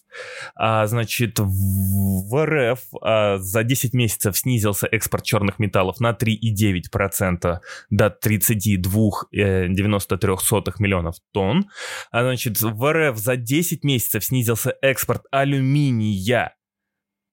А, 0.55 0.87
значит, 0.87 1.39
в 1.39 2.45
РФ 2.45 2.81
а, 3.01 3.39
за 3.39 3.65
10 3.65 3.95
месяцев 3.95 4.37
снизился 4.37 4.87
экспорт 4.87 5.25
черных 5.25 5.59
металлов 5.59 6.01
на 6.01 6.11
3,9% 6.11 7.61
до 7.91 8.07
32,93 8.07 9.29
э, 9.33 9.69
миллионов 10.79 11.15
тонн. 11.33 11.71
А, 12.11 12.23
значит, 12.23 12.61
в 12.61 12.93
РФ 12.93 12.98
РФ 12.99 13.17
за 13.17 13.37
10 13.37 13.85
месяцев 13.85 14.25
снизился 14.25 14.75
экспорт 14.83 15.25
алюминия 15.31 16.55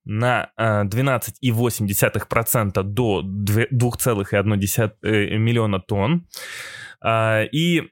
на 0.05 0.51
12,8% 0.57 2.79
э, 2.79 2.83
до 2.83 3.21
2,1 3.21 4.91
э, 5.01 5.37
миллиона 5.37 5.79
тонн. 5.79 6.27
А, 7.01 7.43
и 7.43 7.89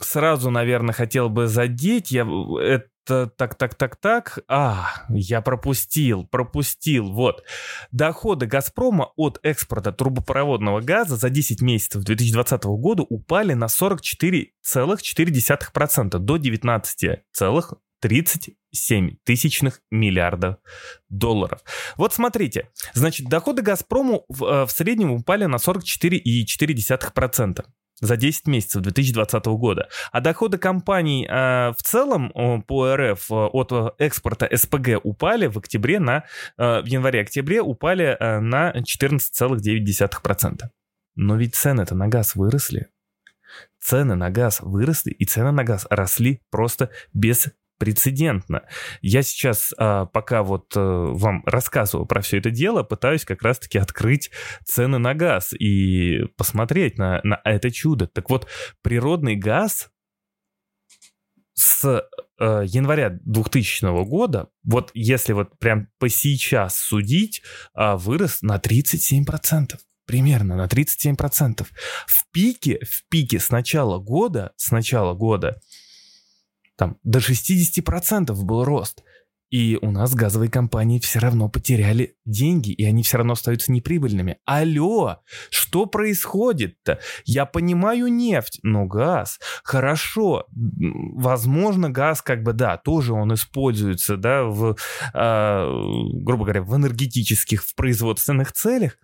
сразу, 0.00 0.50
наверное, 0.50 0.92
хотел 0.92 1.28
бы 1.28 1.46
задеть, 1.46 2.10
я 2.10 2.22
это 2.22 2.88
так, 3.10 3.56
так, 3.56 3.74
так, 3.74 3.96
так. 3.96 4.38
А, 4.48 4.86
я 5.08 5.40
пропустил, 5.40 6.26
пропустил. 6.26 7.10
Вот. 7.12 7.42
Доходы 7.90 8.46
«Газпрома» 8.46 9.10
от 9.16 9.40
экспорта 9.42 9.90
трубопроводного 9.92 10.80
газа 10.80 11.16
за 11.16 11.28
10 11.30 11.60
месяцев 11.60 12.04
2020 12.04 12.62
года 12.64 13.02
упали 13.02 13.54
на 13.54 13.66
44,4% 13.66 16.18
до 16.18 16.36
19,37 16.36 19.16
тысячных 19.24 19.80
миллиардов 19.90 20.58
долларов. 21.08 21.62
Вот 21.96 22.14
смотрите, 22.14 22.68
значит, 22.94 23.28
доходы 23.28 23.62
«Газпрому» 23.62 24.24
в, 24.28 24.44
э, 24.44 24.66
в 24.66 24.70
среднем 24.70 25.10
упали 25.10 25.46
на 25.46 25.56
44,4% 25.56 27.64
за 28.00 28.16
10 28.16 28.46
месяцев 28.46 28.82
2020 28.82 29.46
года. 29.46 29.88
А 30.12 30.20
доходы 30.20 30.58
компаний 30.58 31.26
э, 31.28 31.72
в 31.72 31.82
целом 31.82 32.32
э, 32.34 32.62
по 32.66 32.96
РФ 32.96 33.30
э, 33.30 33.34
от 33.34 33.72
экспорта 33.98 34.48
СПГ 34.54 35.00
упали 35.02 35.46
в 35.46 35.58
октябре 35.58 36.00
на, 36.00 36.24
э, 36.58 36.80
в 36.82 36.86
январе-октябре 36.86 37.60
упали 37.60 38.16
э, 38.18 38.40
на 38.40 38.72
14,9%. 38.72 40.62
Но 41.16 41.36
ведь 41.36 41.54
цены-то 41.54 41.94
на 41.94 42.08
газ 42.08 42.34
выросли. 42.34 42.88
Цены 43.80 44.14
на 44.14 44.30
газ 44.30 44.60
выросли, 44.60 45.10
и 45.10 45.24
цены 45.24 45.50
на 45.52 45.64
газ 45.64 45.86
росли 45.90 46.40
просто 46.50 46.90
без 47.12 47.48
прецедентно. 47.80 48.62
Я 49.00 49.22
сейчас, 49.22 49.72
а, 49.78 50.04
пока 50.04 50.42
вот 50.42 50.76
э, 50.76 50.80
вам 50.80 51.42
рассказываю 51.46 52.06
про 52.06 52.20
все 52.20 52.36
это 52.36 52.50
дело, 52.50 52.82
пытаюсь 52.82 53.24
как 53.24 53.42
раз-таки 53.42 53.78
открыть 53.78 54.30
цены 54.66 54.98
на 54.98 55.14
газ 55.14 55.54
и 55.54 56.26
посмотреть 56.36 56.98
на, 56.98 57.20
на 57.24 57.40
это 57.42 57.70
чудо. 57.70 58.06
Так 58.06 58.28
вот, 58.28 58.46
природный 58.82 59.34
газ 59.34 59.90
с 61.54 62.06
э, 62.38 62.64
января 62.66 63.18
2000 63.24 64.04
года, 64.04 64.50
вот 64.62 64.90
если 64.92 65.32
вот 65.32 65.58
прям 65.58 65.88
по 65.98 66.10
сейчас 66.10 66.78
судить, 66.78 67.42
э, 67.74 67.94
вырос 67.96 68.42
на 68.42 68.58
37%. 68.58 69.78
Примерно 70.04 70.56
на 70.56 70.66
37%. 70.66 71.66
В 72.06 72.30
пике, 72.30 72.78
в 72.84 73.08
пике 73.08 73.38
с 73.38 73.48
начала 73.50 73.98
года, 73.98 74.52
с 74.56 74.70
начала 74.70 75.14
года 75.14 75.62
там 76.80 76.96
до 77.02 77.18
60% 77.18 78.34
был 78.42 78.64
рост. 78.64 79.04
И 79.50 79.78
у 79.82 79.90
нас 79.90 80.14
газовые 80.14 80.50
компании 80.50 80.98
все 80.98 81.18
равно 81.18 81.50
потеряли 81.50 82.14
деньги, 82.24 82.70
и 82.70 82.86
они 82.86 83.02
все 83.02 83.18
равно 83.18 83.34
остаются 83.34 83.70
неприбыльными. 83.70 84.38
Алло, 84.46 85.18
что 85.50 85.84
происходит-то? 85.84 87.00
Я 87.26 87.44
понимаю 87.44 88.06
нефть, 88.06 88.60
но 88.62 88.86
газ. 88.86 89.40
Хорошо, 89.62 90.46
возможно, 90.48 91.90
газ 91.90 92.22
как 92.22 92.42
бы, 92.42 92.54
да, 92.54 92.78
тоже 92.78 93.12
он 93.12 93.34
используется, 93.34 94.16
да, 94.16 94.44
в, 94.44 94.76
э, 95.12 95.82
грубо 96.22 96.44
говоря, 96.44 96.62
в 96.62 96.74
энергетических, 96.74 97.62
в 97.62 97.74
производственных 97.74 98.52
целях. 98.52 98.96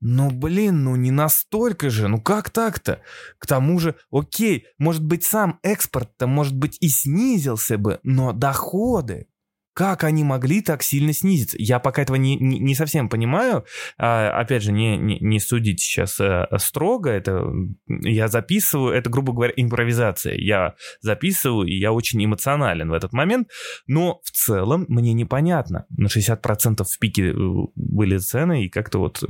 Но, 0.00 0.30
блин, 0.30 0.84
ну 0.84 0.96
не 0.96 1.10
настолько 1.10 1.88
же, 1.90 2.08
ну 2.08 2.20
как 2.20 2.50
так-то? 2.50 3.00
К 3.38 3.46
тому 3.46 3.78
же, 3.78 3.96
окей, 4.10 4.66
может 4.78 5.04
быть 5.04 5.24
сам 5.24 5.58
экспорт-то, 5.62 6.26
может 6.26 6.56
быть 6.56 6.76
и 6.80 6.88
снизился 6.88 7.78
бы, 7.78 8.00
но 8.02 8.32
доходы, 8.32 9.28
как 9.76 10.04
они 10.04 10.24
могли 10.24 10.62
так 10.62 10.82
сильно 10.82 11.12
снизиться? 11.12 11.58
Я 11.60 11.80
пока 11.80 12.00
этого 12.00 12.16
не, 12.16 12.36
не, 12.36 12.58
не 12.58 12.74
совсем 12.74 13.10
понимаю. 13.10 13.66
А, 13.98 14.30
опять 14.30 14.62
же, 14.62 14.72
не, 14.72 14.96
не, 14.96 15.18
не 15.20 15.38
судить 15.38 15.80
сейчас 15.80 16.18
а, 16.18 16.48
строго. 16.56 17.10
Это 17.10 17.44
я 17.86 18.28
записываю, 18.28 18.94
это, 18.94 19.10
грубо 19.10 19.34
говоря, 19.34 19.52
импровизация. 19.54 20.34
Я 20.38 20.76
записываю, 21.02 21.68
и 21.68 21.74
я 21.74 21.92
очень 21.92 22.24
эмоционален 22.24 22.88
в 22.88 22.94
этот 22.94 23.12
момент. 23.12 23.50
Но 23.86 24.22
в 24.24 24.30
целом 24.30 24.86
мне 24.88 25.12
непонятно. 25.12 25.84
На 25.90 26.06
60% 26.06 26.82
в 26.82 26.98
пике 26.98 27.32
э, 27.32 27.34
были 27.74 28.16
цены, 28.16 28.64
и 28.64 28.70
как-то 28.70 28.98
вот 28.98 29.22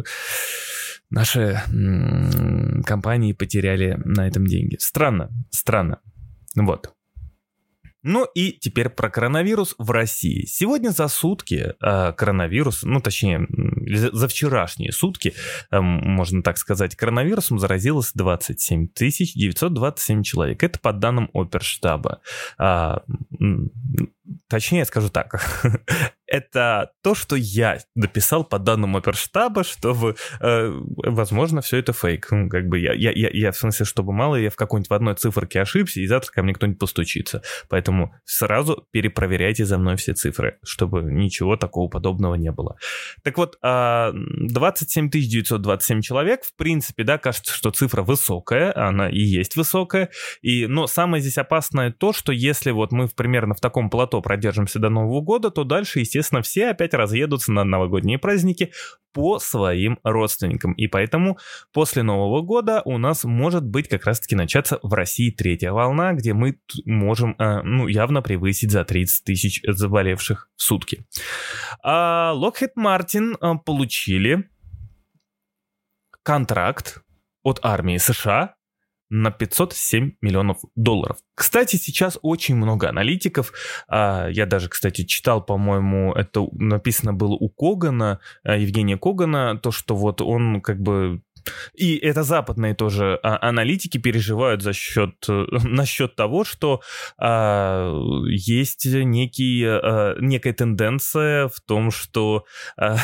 наши 1.11 1.61
компании 2.87 3.33
потеряли 3.33 4.01
на 4.05 4.29
этом 4.29 4.47
деньги. 4.47 4.77
Странно, 4.79 5.29
странно. 5.51 5.99
Вот. 6.55 6.96
Ну 8.09 8.25
и 8.37 8.53
теперь 8.53 8.89
про 8.89 9.11
коронавирус 9.11 9.75
в 9.79 9.91
России. 9.91 10.47
Сегодня 10.47 10.91
за 10.91 11.09
сутки 11.09 11.75
э, 11.81 12.13
коронавирус, 12.13 12.85
ну 12.85 13.01
точнее, 13.01 13.49
за, 14.13 14.29
вчерашние 14.29 14.93
сутки, 14.93 15.35
э, 15.73 15.81
можно 15.81 16.41
так 16.45 16.57
сказать, 16.57 16.95
коронавирусом 16.95 17.59
заразилось 17.59 18.13
27 18.15 18.91
927 18.95 20.23
человек. 20.23 20.63
Это 20.63 20.79
по 20.79 20.93
данным 20.93 21.31
оперштаба. 21.35 22.21
А, 22.59 23.03
точнее, 24.49 24.85
скажу 24.85 25.09
так. 25.09 25.43
это 26.27 26.91
то, 27.03 27.15
что 27.15 27.37
я 27.37 27.79
дописал 27.95 28.45
по 28.45 28.59
данным 28.59 28.97
оперштаба, 28.97 29.65
чтобы, 29.65 30.17
э, 30.41 30.71
возможно, 30.97 31.61
все 31.61 31.79
это 31.79 31.93
фейк. 31.93 32.29
Ну, 32.31 32.49
как 32.49 32.69
бы 32.69 32.79
я, 32.79 32.93
я, 32.93 33.13
я, 33.13 33.31
я, 33.33 33.53
в 33.53 33.57
смысле, 33.57 33.87
чтобы 33.87 34.13
мало 34.13 34.37
я 34.37 34.51
в 34.51 34.57
какой-нибудь 34.57 34.91
в 34.91 34.95
одной 34.95 35.15
циферке 35.15 35.61
ошибся, 35.61 36.01
и 36.01 36.07
завтра 36.07 36.33
ко 36.33 36.43
мне 36.43 36.55
кто-нибудь 36.55 36.79
постучится. 36.79 37.43
Поэтому 37.69 38.15
сразу 38.25 38.87
перепроверяйте 38.91 39.65
за 39.65 39.79
мной 39.79 39.97
все 39.97 40.15
цифры, 40.15 40.59
чтобы 40.65 41.03
ничего 41.03 41.57
такого 41.57 41.89
подобного 41.89 42.35
не 42.35 42.51
было. 42.51 42.77
Так 43.23 43.39
вот, 43.39 43.57
27 43.61 45.07
а, 45.07 45.09
927 45.11 46.01
человек, 46.01 46.45
в 46.45 46.55
принципе, 46.57 47.05
да, 47.05 47.19
кажется, 47.19 47.53
что 47.53 47.71
цифра 47.71 48.03
высокая, 48.03 48.77
она 48.77 49.09
и 49.09 49.21
есть 49.21 49.57
высокая, 49.57 50.11
и, 50.43 50.67
но 50.67 50.87
самое 50.87 51.21
здесь 51.21 51.39
опасное 51.39 51.93
то, 51.93 52.13
что 52.13 52.33
если 52.33 52.71
вот 52.71 52.93
мы 52.93 53.09
примерно 53.09 53.55
в 53.55 53.61
таком 53.61 53.91
плато 53.91 54.21
продержимся 54.21 54.79
до 54.79 54.91
Нового 54.91 55.21
года, 55.21 55.51
то 55.51 55.65
дальше, 55.65 56.01
естественно, 56.01 56.16
естественно, 56.17 56.43
все 56.43 56.69
опять 56.69 56.95
разъедутся 56.95 57.53
на 57.53 57.65
новогодние 57.65 58.19
праздники 58.19 58.73
по 59.13 59.39
своим 59.39 59.99
родственникам. 60.03 60.73
И 60.75 60.89
поэтому 60.89 61.39
после 61.73 62.03
Нового 62.03 62.43
года 62.43 62.83
у 62.85 62.99
нас 62.99 63.25
может 63.25 63.65
быть 63.65 63.89
как 63.89 64.05
раз-таки 64.05 64.35
начаться 64.35 64.79
в 64.83 64.93
России 64.93 65.31
третья 65.31 65.73
волна, 65.73 66.13
где 66.13 66.35
мы 66.35 66.59
можем 66.85 67.35
э, 67.39 67.63
ну, 67.63 67.87
явно 67.87 68.21
превысить 68.23 68.71
за 68.71 68.85
30 68.85 69.25
тысяч 69.25 69.61
заболевших 69.67 70.51
в 70.57 70.63
сутки. 70.63 71.07
А 71.83 72.35
Lockheed 72.35 72.73
Martin 72.79 73.37
э, 73.41 73.59
получили 73.65 74.51
контракт 76.23 77.03
от 77.43 77.61
армии 77.63 77.97
США 77.97 78.56
на 79.11 79.31
507 79.31 80.13
миллионов 80.21 80.59
долларов. 80.75 81.19
Кстати, 81.35 81.77
сейчас 81.77 82.19
очень 82.23 82.57
много 82.57 82.89
аналитиков. 82.89 83.53
А, 83.89 84.29
я 84.29 84.47
даже, 84.47 84.69
кстати, 84.69 85.05
читал, 85.05 85.45
по-моему, 85.45 86.13
это 86.13 86.47
написано 86.53 87.13
было 87.13 87.35
у 87.35 87.49
Когана, 87.49 88.21
а, 88.43 88.57
Евгения 88.57 88.97
Когана, 88.97 89.59
то, 89.59 89.71
что 89.71 89.95
вот 89.95 90.21
он 90.21 90.61
как 90.61 90.81
бы 90.81 91.21
и 91.75 91.97
это 91.97 92.23
западные 92.23 92.75
тоже 92.75 93.19
а, 93.23 93.49
аналитики 93.49 93.99
переживают 93.99 94.63
за 94.63 94.73
счет, 94.73 95.15
насчет 95.29 96.17
того, 96.17 96.45
что 96.45 96.81
а, 97.19 97.93
есть 98.29 98.87
некий, 98.87 99.65
а, 99.65 100.17
некая 100.21 100.53
тенденция 100.53 101.49
в 101.49 101.61
том, 101.67 101.91
что 101.91 102.45
а, 102.77 102.97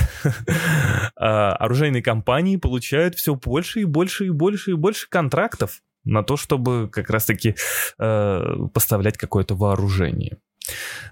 а, 1.17 1.53
оружейные 1.57 2.03
компании 2.03 2.57
получают 2.57 3.15
все 3.15 3.35
больше 3.35 3.81
и 3.81 3.85
больше 3.85 4.27
и 4.27 4.31
больше 4.31 4.73
и 4.73 4.75
больше 4.75 5.09
контрактов 5.09 5.81
на 6.05 6.23
то, 6.23 6.37
чтобы 6.37 6.89
как 6.91 7.11
раз-таки 7.11 7.55
э, 7.99 8.41
поставлять 8.73 9.17
какое-то 9.17 9.55
вооружение. 9.55 10.39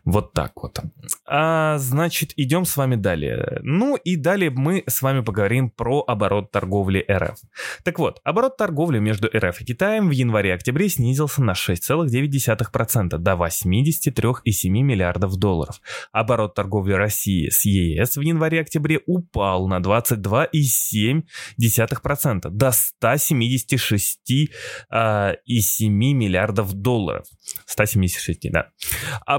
Вот 0.05 0.33
так 0.33 0.53
вот. 0.63 0.79
А, 1.27 1.77
значит, 1.79 2.33
идем 2.37 2.65
с 2.65 2.77
вами 2.77 2.95
далее. 2.97 3.61
Ну 3.63 3.95
и 3.97 4.17
далее 4.17 4.51
мы 4.51 4.83
с 4.87 5.03
вами 5.03 5.21
поговорим 5.21 5.71
про 5.71 6.03
оборот 6.07 6.51
торговли 6.51 7.05
РФ. 7.11 7.37
Так 7.85 7.99
вот, 7.99 8.21
оборот 8.25 8.57
торговли 8.57 8.99
между 8.99 9.29
РФ 9.29 9.61
и 9.61 9.65
Китаем 9.65 10.09
в 10.09 10.13
январе-октябре 10.13 10.89
снизился 10.89 11.43
на 11.43 11.53
6,9% 11.53 13.19
до 13.19 13.33
83,7 13.33 14.69
миллиардов 14.69 15.37
долларов. 15.37 15.81
Оборот 16.13 16.55
торговли 16.55 16.95
России 16.95 17.49
с 17.49 17.65
ЕС 17.65 18.17
в 18.17 18.21
январе-октябре 18.21 19.01
упал 19.07 19.67
на 19.69 19.81
22,7% 19.81 22.51
до 22.51 22.69
176,7 22.69 24.49
а, 24.91 25.35
миллиардов 25.51 26.73
долларов. 26.73 27.27
176, 27.67 28.51
да. 28.51 28.71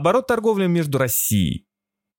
Оборот 0.01 0.25
торговли 0.25 0.65
между 0.65 0.97
Россией 0.97 1.67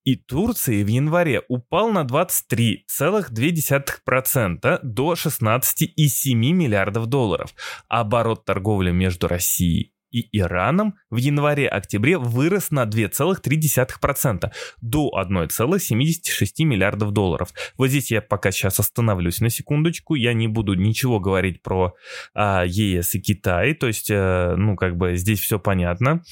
и 0.05 0.15
Турцией 0.15 0.85
в 0.85 0.87
январе 0.87 1.41
упал 1.49 1.91
на 1.91 2.05
23,2% 2.05 4.79
до 4.83 5.13
16,7 5.15 6.33
миллиардов 6.33 7.07
долларов. 7.07 7.53
Оборот 7.89 8.45
торговли 8.45 8.91
между 8.91 9.27
Россией 9.27 9.92
и 10.13 10.29
Ираном 10.37 10.95
в 11.09 11.17
январе-октябре 11.17 12.17
вырос 12.17 12.71
на 12.71 12.85
2,3% 12.85 14.51
до 14.81 15.11
1,76 15.19 16.63
миллиардов 16.63 17.11
долларов. 17.11 17.49
Вот 17.77 17.87
здесь 17.87 18.11
я 18.11 18.21
пока 18.21 18.51
сейчас 18.51 18.79
остановлюсь 18.79 19.41
на 19.41 19.49
секундочку, 19.49 20.15
я 20.15 20.33
не 20.33 20.47
буду 20.47 20.75
ничего 20.75 21.19
говорить 21.19 21.61
про 21.61 21.95
а, 22.33 22.63
ЕС 22.65 23.15
и 23.15 23.19
Китай, 23.19 23.73
то 23.73 23.87
есть, 23.87 24.09
а, 24.11 24.55
ну, 24.55 24.75
как 24.75 24.97
бы 24.97 25.15
здесь 25.15 25.39
все 25.39 25.59
понятно, 25.59 26.23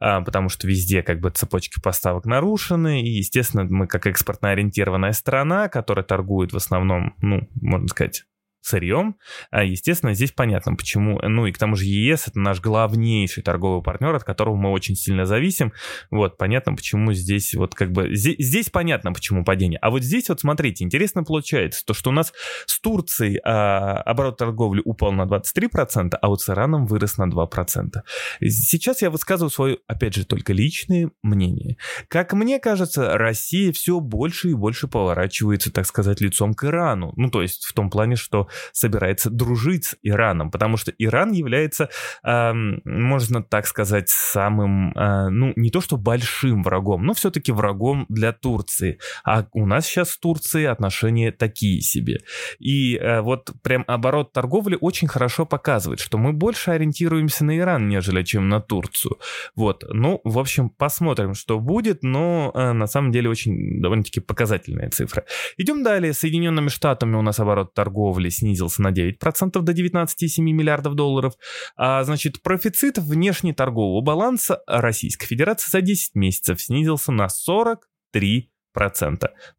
а, 0.00 0.20
потому 0.22 0.48
что 0.48 0.66
везде 0.66 1.02
как 1.02 1.20
бы 1.20 1.30
цепочки 1.30 1.80
поставок 1.80 2.26
нарушены, 2.26 3.02
и, 3.02 3.08
естественно, 3.08 3.64
мы 3.64 3.86
как 3.86 4.06
экспортно 4.06 4.50
ориентированная 4.50 5.12
страна, 5.12 5.68
которая 5.68 6.04
торгует 6.04 6.52
в 6.52 6.56
основном, 6.56 7.14
ну, 7.20 7.48
можно 7.60 7.86
сказать, 7.88 8.24
сырьем. 8.60 9.16
А, 9.50 9.64
естественно, 9.64 10.14
здесь 10.14 10.32
понятно, 10.32 10.74
почему. 10.74 11.20
Ну 11.22 11.46
и 11.46 11.52
к 11.52 11.58
тому 11.58 11.76
же 11.76 11.84
ЕС 11.84 12.28
это 12.28 12.38
наш 12.38 12.60
главнейший 12.60 13.42
торговый 13.42 13.82
партнер, 13.82 14.14
от 14.14 14.24
которого 14.24 14.56
мы 14.56 14.70
очень 14.70 14.94
сильно 14.94 15.26
зависим. 15.26 15.72
Вот, 16.10 16.36
понятно, 16.36 16.74
почему 16.74 17.12
здесь 17.12 17.54
вот 17.54 17.74
как 17.74 17.92
бы... 17.92 18.14
Здесь, 18.14 18.36
здесь 18.38 18.70
понятно, 18.70 19.12
почему 19.12 19.44
падение. 19.44 19.78
А 19.80 19.90
вот 19.90 20.02
здесь 20.02 20.28
вот 20.28 20.40
смотрите, 20.40 20.84
интересно 20.84 21.24
получается, 21.24 21.84
то, 21.84 21.94
что 21.94 22.10
у 22.10 22.12
нас 22.12 22.32
с 22.66 22.80
Турцией 22.80 23.40
а, 23.44 24.00
оборот 24.02 24.36
торговли 24.36 24.82
упал 24.84 25.12
на 25.12 25.22
23%, 25.22 26.14
а 26.20 26.28
вот 26.28 26.40
с 26.40 26.50
Ираном 26.50 26.86
вырос 26.86 27.18
на 27.18 27.28
2%. 27.28 28.02
Сейчас 28.40 29.02
я 29.02 29.10
высказываю 29.10 29.50
свое, 29.50 29.78
опять 29.86 30.14
же, 30.14 30.24
только 30.24 30.52
личное 30.52 31.10
мнение. 31.22 31.76
Как 32.08 32.32
мне 32.32 32.58
кажется, 32.58 33.16
Россия 33.16 33.72
все 33.72 34.00
больше 34.00 34.50
и 34.50 34.54
больше 34.54 34.88
поворачивается, 34.88 35.72
так 35.72 35.86
сказать, 35.86 36.20
лицом 36.20 36.54
к 36.54 36.64
Ирану. 36.64 37.12
Ну, 37.16 37.30
то 37.30 37.42
есть 37.42 37.64
в 37.64 37.72
том 37.72 37.90
плане, 37.90 38.16
что 38.16 38.48
собирается 38.72 39.30
дружить 39.30 39.84
с 39.84 39.96
Ираном, 40.02 40.50
потому 40.50 40.76
что 40.76 40.92
Иран 40.98 41.32
является, 41.32 41.88
э, 42.24 42.52
можно 42.52 43.42
так 43.42 43.66
сказать, 43.66 44.08
самым, 44.08 44.92
э, 44.92 45.28
ну, 45.30 45.52
не 45.56 45.70
то 45.70 45.80
что 45.80 45.96
большим 45.96 46.62
врагом, 46.62 47.04
но 47.04 47.14
все-таки 47.14 47.52
врагом 47.52 48.06
для 48.08 48.32
Турции. 48.32 48.98
А 49.24 49.46
у 49.52 49.66
нас 49.66 49.86
сейчас 49.86 50.10
с 50.10 50.18
Турцией 50.18 50.66
отношения 50.66 51.32
такие 51.32 51.80
себе. 51.80 52.18
И 52.58 52.96
э, 52.96 53.20
вот 53.20 53.50
прям 53.62 53.84
оборот 53.86 54.32
торговли 54.32 54.76
очень 54.80 55.08
хорошо 55.08 55.46
показывает, 55.46 56.00
что 56.00 56.18
мы 56.18 56.32
больше 56.32 56.70
ориентируемся 56.70 57.44
на 57.44 57.58
Иран, 57.58 57.88
нежели 57.88 58.22
чем 58.22 58.48
на 58.48 58.60
Турцию. 58.60 59.18
Вот, 59.54 59.84
ну, 59.88 60.20
в 60.24 60.38
общем, 60.38 60.70
посмотрим, 60.70 61.34
что 61.34 61.58
будет, 61.58 62.02
но 62.02 62.50
э, 62.54 62.72
на 62.72 62.86
самом 62.86 63.12
деле 63.12 63.30
очень 63.30 63.80
довольно-таки 63.80 64.20
показательная 64.20 64.90
цифра. 64.90 65.24
Идем 65.56 65.82
далее. 65.82 66.12
Соединенными 66.12 66.68
Штатами 66.68 67.16
у 67.16 67.22
нас 67.22 67.40
оборот 67.40 67.74
торговли 67.74 68.28
снизился 68.40 68.82
на 68.82 68.88
9% 68.88 69.60
до 69.60 69.72
19,7 69.72 70.42
миллиардов 70.42 70.94
долларов. 70.94 71.34
А, 71.76 72.02
значит, 72.04 72.42
профицит 72.42 72.98
внешнеторгового 72.98 74.00
баланса 74.00 74.62
Российской 74.66 75.26
Федерации 75.26 75.70
за 75.70 75.80
10 75.80 76.14
месяцев 76.14 76.60
снизился 76.60 77.12
на 77.12 77.28
43% 77.28 78.46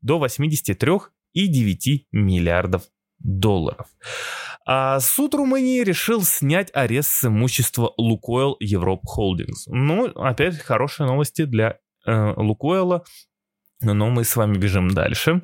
до 0.02 0.26
83,9 0.26 1.10
миллиардов 2.12 2.84
долларов. 3.20 3.88
А 4.66 5.00
суд 5.00 5.34
Румынии 5.34 5.82
решил 5.82 6.22
снять 6.22 6.70
арест 6.74 7.10
с 7.10 7.26
имущества 7.26 7.94
Лукойл 7.98 8.58
Европ 8.60 9.02
Холдингс. 9.06 9.68
Ну, 9.68 10.06
опять 10.16 10.60
хорошие 10.60 11.08
новости 11.08 11.46
для 11.46 11.80
э, 12.06 12.34
Лукойла. 12.38 13.04
Но 13.82 14.10
мы 14.10 14.24
с 14.24 14.36
вами 14.36 14.58
бежим 14.58 14.92
дальше. 14.92 15.42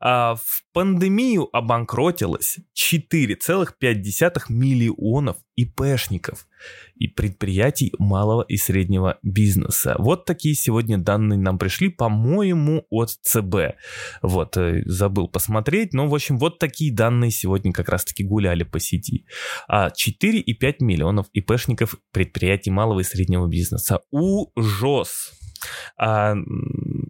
А 0.00 0.36
в 0.36 0.62
пандемию 0.72 1.48
обанкротилось 1.52 2.58
4,5 2.74 4.42
миллионов 4.48 5.36
ИПшников 5.56 6.46
и 6.94 7.08
предприятий 7.08 7.92
малого 7.98 8.42
и 8.42 8.56
среднего 8.56 9.18
бизнеса. 9.22 9.96
Вот 9.98 10.24
такие 10.24 10.54
сегодня 10.54 10.98
данные 10.98 11.38
нам 11.38 11.58
пришли, 11.58 11.88
по-моему, 11.88 12.86
от 12.90 13.10
ЦБ. 13.10 13.76
Вот, 14.22 14.56
э, 14.56 14.82
забыл 14.86 15.28
посмотреть, 15.28 15.92
но, 15.92 16.06
в 16.06 16.14
общем, 16.14 16.38
вот 16.38 16.58
такие 16.58 16.94
данные 16.94 17.30
сегодня 17.30 17.72
как 17.72 17.88
раз-таки 17.88 18.22
гуляли 18.22 18.62
по 18.62 18.78
сети. 18.78 19.26
А 19.68 19.90
4,5 19.90 20.76
миллионов 20.80 21.26
ИПшников 21.32 21.96
предприятий 22.12 22.70
малого 22.70 23.00
и 23.00 23.04
среднего 23.04 23.46
бизнеса. 23.48 24.00
Ужас! 24.10 25.32
А, 25.96 26.34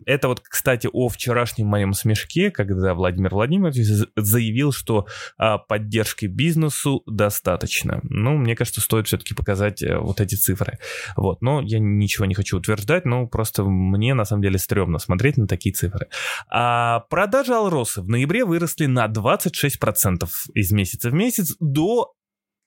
это 0.07 0.29
вот, 0.29 0.41
кстати, 0.41 0.89
о 0.93 1.09
вчерашнем 1.09 1.67
моем 1.67 1.93
смешке, 1.93 2.51
когда 2.51 2.95
Владимир 2.95 3.35
Владимирович 3.35 4.09
заявил, 4.17 4.73
что 4.73 5.07
а, 5.39 5.59
поддержки 5.59 6.27
бизнесу 6.27 7.03
достаточно. 7.07 8.01
Ну, 8.03 8.37
мне 8.37 8.57
кажется, 8.57 8.81
стоит 8.81 9.07
все-таки 9.07 9.35
показать 9.35 9.83
э, 9.83 9.99
вот 9.99 10.21
эти 10.21 10.35
цифры. 10.35 10.79
Вот, 11.17 11.43
но 11.43 11.61
я 11.61 11.79
ничего 11.79 12.27
не 12.27 12.35
хочу 12.35 12.59
утверждать, 12.59 13.05
но 13.05 13.27
просто 13.27 13.65
мне 13.65 14.15
на 14.15 14.25
самом 14.25 14.43
деле 14.43 14.59
стрёмно 14.59 14.99
смотреть 14.99 15.37
на 15.37 15.47
такие 15.47 15.75
цифры. 15.75 16.09
А 16.49 17.01
продажи 17.11 17.55
Алросы 17.55 18.03
в 18.03 18.09
ноябре 18.09 18.45
выросли 18.45 18.87
на 18.87 19.07
26% 19.07 20.29
из 20.55 20.73
месяца 20.73 21.11
в 21.11 21.15
месяц 21.15 21.57
до 21.61 22.13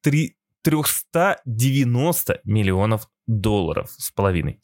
3 0.01 0.35
390 0.63 2.39
миллионов 2.45 3.09
долларов 3.27 3.89
с 3.97 4.11
половиной. 4.11 4.59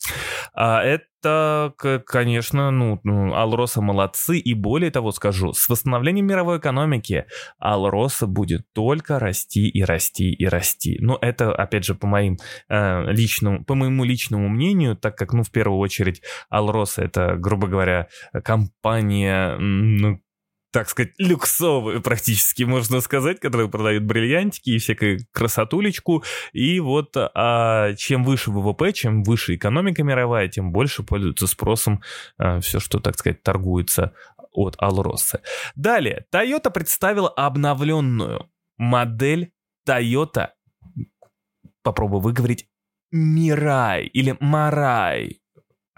А 0.54 0.82
это, 0.84 1.74
конечно, 2.06 2.72
ну, 2.72 3.00
ну, 3.04 3.34
Алроса 3.34 3.82
молодцы, 3.82 4.38
и 4.38 4.54
более 4.54 4.91
того 4.91 5.12
скажу, 5.12 5.54
с 5.54 5.69
восстановлением 5.69 6.28
мировой 6.28 6.58
экономики 6.58 7.26
Алроса 7.58 8.28
будет 8.28 8.65
только 8.74 9.19
расти 9.19 9.69
и 9.69 9.84
расти 9.84 10.32
и 10.34 10.45
расти. 10.45 10.98
Но 11.02 11.17
это, 11.22 11.54
опять 11.54 11.86
же, 11.86 11.95
по 11.95 12.08
моим 12.08 12.38
э, 12.67 13.12
личному, 13.12 13.63
по 13.63 13.76
моему 13.76 14.04
личному 14.04 14.50
мнению, 14.50 14.95
так 14.95 15.17
как, 15.17 15.34
ну, 15.34 15.43
в 15.43 15.52
первую 15.52 15.80
очередь, 15.80 16.22
Алроса 16.50 17.04
это, 17.04 17.36
грубо 17.36 17.67
говоря, 17.67 18.08
компания, 18.43 19.58
ну, 19.58 20.19
так 20.71 20.89
сказать, 20.89 21.13
люксовые 21.17 22.01
практически, 22.01 22.63
можно 22.63 23.01
сказать, 23.01 23.39
которые 23.39 23.69
продают 23.69 24.03
бриллиантики 24.03 24.71
и 24.71 24.77
всякую 24.77 25.19
красотулечку. 25.32 26.23
И 26.53 26.79
вот 26.79 27.15
а, 27.15 27.93
чем 27.95 28.23
выше 28.23 28.51
ВВП, 28.51 28.93
чем 28.93 29.23
выше 29.23 29.55
экономика 29.55 30.03
мировая, 30.03 30.47
тем 30.47 30.71
больше 30.71 31.03
пользуется 31.03 31.47
спросом 31.47 32.01
а, 32.38 32.60
все, 32.60 32.79
что, 32.79 32.99
так 32.99 33.17
сказать, 33.17 33.41
торгуется 33.43 34.13
от 34.51 34.75
Алросы. 34.77 35.41
Далее, 35.75 36.25
Toyota 36.32 36.71
представила 36.71 37.29
обновленную 37.29 38.49
модель 38.77 39.51
Toyota, 39.88 40.49
попробую 41.84 42.21
выговорить, 42.21 42.67
Мирай 43.12 44.05
или 44.05 44.38
Марай. 44.39 45.38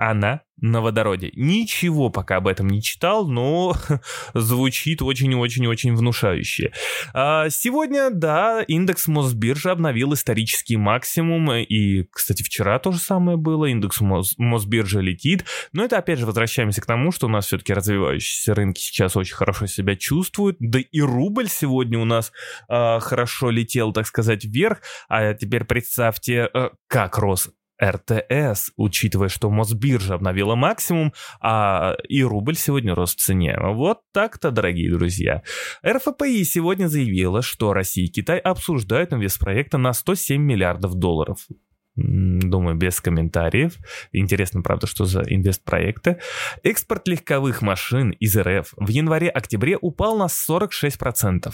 Она 0.02 0.42
на 0.60 0.82
водороде. 0.82 1.30
Ничего 1.36 2.10
пока 2.10 2.38
об 2.38 2.48
этом 2.48 2.68
не 2.68 2.82
читал, 2.82 3.28
но 3.28 3.76
звучит 4.34 5.04
очень-очень-очень 5.04 5.96
внушающе. 5.96 6.72
А 7.14 7.52
сегодня, 7.52 8.10
да, 8.10 8.64
индекс 8.68 9.08
Мосбиржи 9.08 9.70
обновил 9.70 10.16
исторический 10.16 10.76
максимум, 10.76 11.52
и, 11.54 12.06
кстати, 12.12 12.42
вчера 12.42 12.80
то 12.80 12.92
же 12.92 12.98
самое 12.98 13.38
было, 13.38 13.66
индекс 13.66 14.02
Мос 14.02 14.34
Мосбиржи 14.40 15.04
летит, 15.04 15.46
но 15.72 15.86
это, 15.86 16.00
опять 16.00 16.18
же, 16.18 16.26
возвращаемся 16.26 16.82
к 16.82 16.88
тому, 16.88 17.12
что 17.12 17.28
у 17.28 17.30
нас 17.30 17.46
все-таки 17.46 17.72
развивающиеся 17.72 18.56
рынки 18.56 18.80
сейчас 18.80 19.16
очень 19.16 19.36
хорошо 19.36 19.68
себя 19.68 19.96
чувствуют, 19.96 20.58
да 20.60 20.80
и 20.80 21.00
рубль 21.00 21.48
сегодня 21.48 22.00
у 22.00 22.06
нас 22.06 22.32
а, 22.68 23.00
хорошо 23.02 23.52
летел, 23.52 23.94
так 23.94 24.08
сказать, 24.08 24.46
вверх, 24.46 24.82
а 25.10 25.36
теперь 25.36 25.64
представьте, 25.64 26.46
а, 26.46 26.72
как 26.88 27.20
рос 27.20 27.52
РТС, 27.84 28.72
учитывая, 28.78 29.30
что 29.30 29.50
Мосбиржа 29.50 30.16
обновила 30.16 30.56
максимум, 30.56 31.14
а 31.40 31.96
и 32.08 32.24
рубль 32.24 32.56
сегодня 32.56 32.94
рос 32.94 33.16
в 33.16 33.20
цене. 33.20 33.58
Вот 33.60 34.02
так-то, 34.14 34.52
дорогие 34.52 34.92
друзья. 34.92 35.44
РФПИ 35.86 36.44
сегодня 36.44 36.88
заявила, 36.88 37.42
что 37.42 37.74
Россия 37.74 38.06
и 38.06 38.10
Китай 38.10 38.38
обсуждают 38.40 39.14
инвестпроекты 39.14 39.78
на 39.78 39.94
107 39.94 40.42
миллиардов 40.42 40.96
долларов. 40.96 41.48
Думаю, 41.96 42.78
без 42.78 43.02
комментариев. 43.02 43.78
Интересно, 44.12 44.62
правда, 44.62 44.88
что 44.88 45.06
за 45.06 45.24
инвестпроекты. 45.28 46.20
Экспорт 46.64 47.08
легковых 47.08 47.62
машин 47.62 48.12
из 48.12 48.38
РФ 48.38 48.74
в 48.78 48.88
январе-октябре 48.88 49.78
упал 49.80 50.18
на 50.18 50.28
46%. 50.28 51.52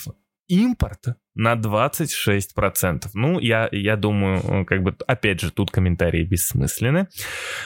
Импорт 0.47 1.07
на 1.37 1.53
26%. 1.53 3.09
Ну, 3.13 3.39
я, 3.39 3.69
я 3.71 3.95
думаю, 3.95 4.41
э, 4.43 4.65
как 4.65 4.83
бы, 4.83 4.95
опять 5.05 5.39
же, 5.39 5.51
тут 5.51 5.71
комментарии 5.71 6.23
бессмысленны. 6.23 7.07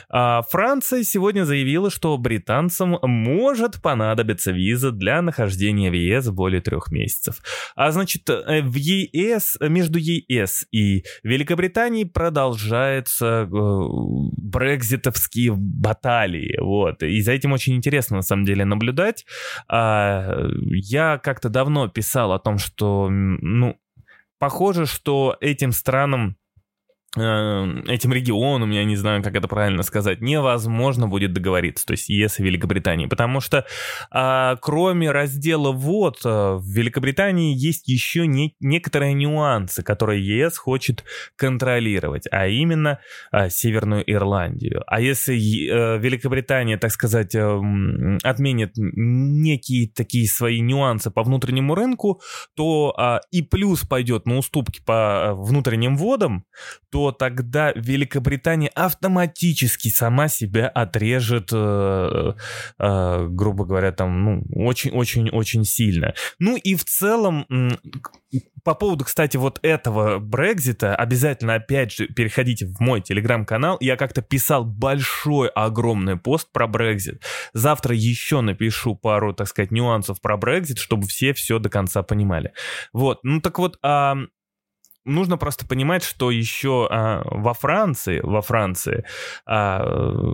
А 0.10 0.42
Франция 0.44 1.04
сегодня 1.04 1.46
заявила, 1.46 1.90
что 1.90 2.18
британцам 2.18 3.00
может 3.02 3.82
понадобиться 3.82 4.52
виза 4.52 4.92
для 4.92 5.22
нахождения 5.22 5.90
в 5.90 5.94
ЕС 5.94 6.30
более 6.30 6.62
трех 6.62 6.92
месяцев. 6.92 7.38
А 7.76 7.92
значит, 7.92 8.30
э, 8.30 8.62
в 8.62 8.76
ЕС, 8.76 9.58
между 9.62 10.00
ЕС 10.00 10.66
и 10.72 11.04
Великобританией 11.24 12.06
продолжаются 12.06 13.44
э, 13.44 13.48
брекзитовские 13.52 15.54
баталии. 15.56 16.58
Вот. 16.60 17.04
И 17.04 17.22
за 17.22 17.32
этим 17.32 17.54
очень 17.54 17.76
интересно, 17.76 18.18
на 18.18 18.22
самом 18.22 18.44
деле, 18.44 18.66
наблюдать. 18.66 19.26
А, 19.70 20.50
я 20.72 21.18
как-то 21.18 21.50
давно 21.50 21.88
писал 21.88 22.34
о 22.34 22.40
том, 22.40 22.58
что 22.58 23.10
похоже, 24.42 24.88
что 24.88 25.38
этим 25.40 25.72
странам 25.72 26.36
этим 27.18 28.14
регионам, 28.14 28.72
я 28.72 28.86
не 28.86 28.96
знаю, 28.96 29.22
как 29.22 29.36
это 29.36 29.50
правильно 29.50 29.84
сказать, 29.84 30.22
невозможно 30.22 31.10
будет 31.10 31.34
договориться, 31.34 31.86
то 31.86 31.92
есть 31.92 32.08
ЕС 32.08 32.40
и 32.40 32.44
Великобритании, 32.44 33.06
потому 33.08 33.42
что 33.42 33.66
а, 34.10 34.56
кроме 34.62 35.12
раздела 35.12 35.74
ВОД 35.74 36.20
а, 36.24 36.56
в 36.56 36.66
Великобритании 36.66 37.54
есть 37.54 37.90
еще 37.90 38.28
не, 38.28 38.56
некоторые 38.62 39.14
нюансы, 39.14 39.84
которые 39.84 40.26
ЕС 40.26 40.58
хочет 40.58 41.04
контролировать, 41.36 42.28
а 42.32 42.48
именно 42.48 43.00
а, 43.30 43.50
Северную 43.50 44.10
Ирландию. 44.10 44.82
А 44.88 45.02
если 45.02 45.34
а, 45.70 45.98
Великобритания, 45.98 46.78
так 46.78 46.92
сказать, 46.92 47.36
а, 47.36 47.62
отменит 48.24 48.72
некие 48.76 49.90
такие 49.90 50.30
свои 50.30 50.62
нюансы 50.62 51.12
по 51.12 51.24
внутреннему 51.24 51.76
рынку, 51.76 52.22
то 52.56 52.94
а, 52.98 53.20
и 53.32 53.42
плюс 53.42 53.82
пойдет 53.82 54.26
на 54.26 54.38
уступки 54.38 54.82
по 54.86 55.34
внутренним 55.34 55.98
водам, 55.98 56.46
то 56.90 57.01
то 57.02 57.12
тогда 57.12 57.72
Великобритания 57.76 58.70
автоматически 58.76 59.90
сама 59.90 60.28
себя 60.28 60.68
отрежет, 60.68 61.50
э, 61.52 62.34
э, 62.78 63.28
грубо 63.30 63.66
говоря, 63.66 63.92
там, 63.92 64.24
ну, 64.24 64.44
очень-очень-очень 64.54 65.66
сильно. 65.66 66.14
Ну 66.38 66.58
и 66.58 66.76
в 66.76 66.86
целом, 66.86 67.48
по 68.64 68.76
поводу, 68.76 69.06
кстати, 69.06 69.38
вот 69.38 69.60
этого 69.64 70.20
Брекзита, 70.20 70.96
обязательно, 70.96 71.56
опять 71.56 71.92
же, 71.94 72.08
переходите 72.08 72.68
в 72.68 72.80
мой 72.80 73.02
телеграм-канал. 73.02 73.78
Я 73.80 73.98
как-то 73.98 74.22
писал 74.22 74.64
большой, 74.64 75.50
огромный 75.50 76.18
пост 76.18 76.52
про 76.52 76.68
Брекзит. 76.68 77.24
Завтра 77.54 77.96
еще 77.96 78.42
напишу 78.42 78.96
пару, 78.96 79.34
так 79.34 79.48
сказать, 79.48 79.72
нюансов 79.72 80.22
про 80.22 80.38
Брекзит, 80.38 80.78
чтобы 80.78 81.08
все 81.08 81.34
все 81.34 81.58
до 81.58 81.70
конца 81.70 82.04
понимали. 82.04 82.54
Вот, 82.94 83.20
ну 83.24 83.42
так 83.42 83.58
вот, 83.58 83.80
а, 83.82 84.18
нужно 85.06 85.38
просто 85.38 85.68
понимать, 85.68 86.04
что 86.04 86.32
еще 86.32 86.88
а, 86.90 87.22
во 87.26 87.54
Франции, 87.54 88.20
во 88.22 88.42
Франции 88.42 89.06
а, 89.46 89.80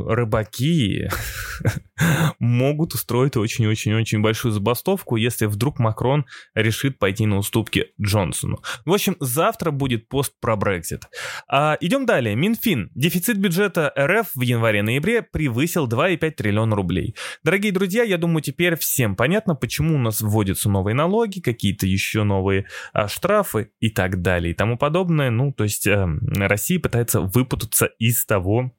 рыбаки 0.07 1.09
могут 2.39 2.93
устроить 2.93 3.37
очень-очень-очень 3.37 4.21
большую 4.21 4.51
забастовку, 4.51 5.15
если 5.15 5.45
вдруг 5.45 5.79
Макрон 5.79 6.25
решит 6.53 6.99
пойти 6.99 7.25
на 7.25 7.37
уступки 7.37 7.87
Джонсону. 8.01 8.61
В 8.85 8.93
общем, 8.93 9.15
завтра 9.19 9.71
будет 9.71 10.07
пост 10.07 10.33
про 10.39 10.55
Брексит. 10.55 11.07
А, 11.47 11.77
идем 11.81 12.05
далее. 12.05 12.35
Минфин. 12.35 12.91
Дефицит 12.95 13.37
бюджета 13.37 13.93
РФ 13.97 14.27
в 14.35 14.41
январе-ноябре 14.41 15.21
превысил 15.21 15.87
2,5 15.87 16.31
триллиона 16.31 16.75
рублей. 16.75 17.15
Дорогие 17.43 17.71
друзья, 17.71 18.03
я 18.03 18.17
думаю, 18.17 18.41
теперь 18.41 18.75
всем 18.75 19.15
понятно, 19.15 19.55
почему 19.55 19.95
у 19.95 19.99
нас 19.99 20.21
вводятся 20.21 20.69
новые 20.69 20.95
налоги, 20.95 21.39
какие-то 21.39 21.85
еще 21.85 22.23
новые 22.23 22.65
а, 22.93 23.07
штрафы 23.07 23.71
и 23.79 23.89
так 23.89 24.21
далее 24.21 24.51
и 24.51 24.55
тому 24.55 24.77
подобное. 24.77 25.29
Ну, 25.29 25.51
то 25.53 25.63
есть 25.63 25.87
э, 25.87 26.07
Россия 26.35 26.79
пытается 26.79 27.21
выпутаться 27.21 27.87
из 27.99 28.25
того, 28.25 28.71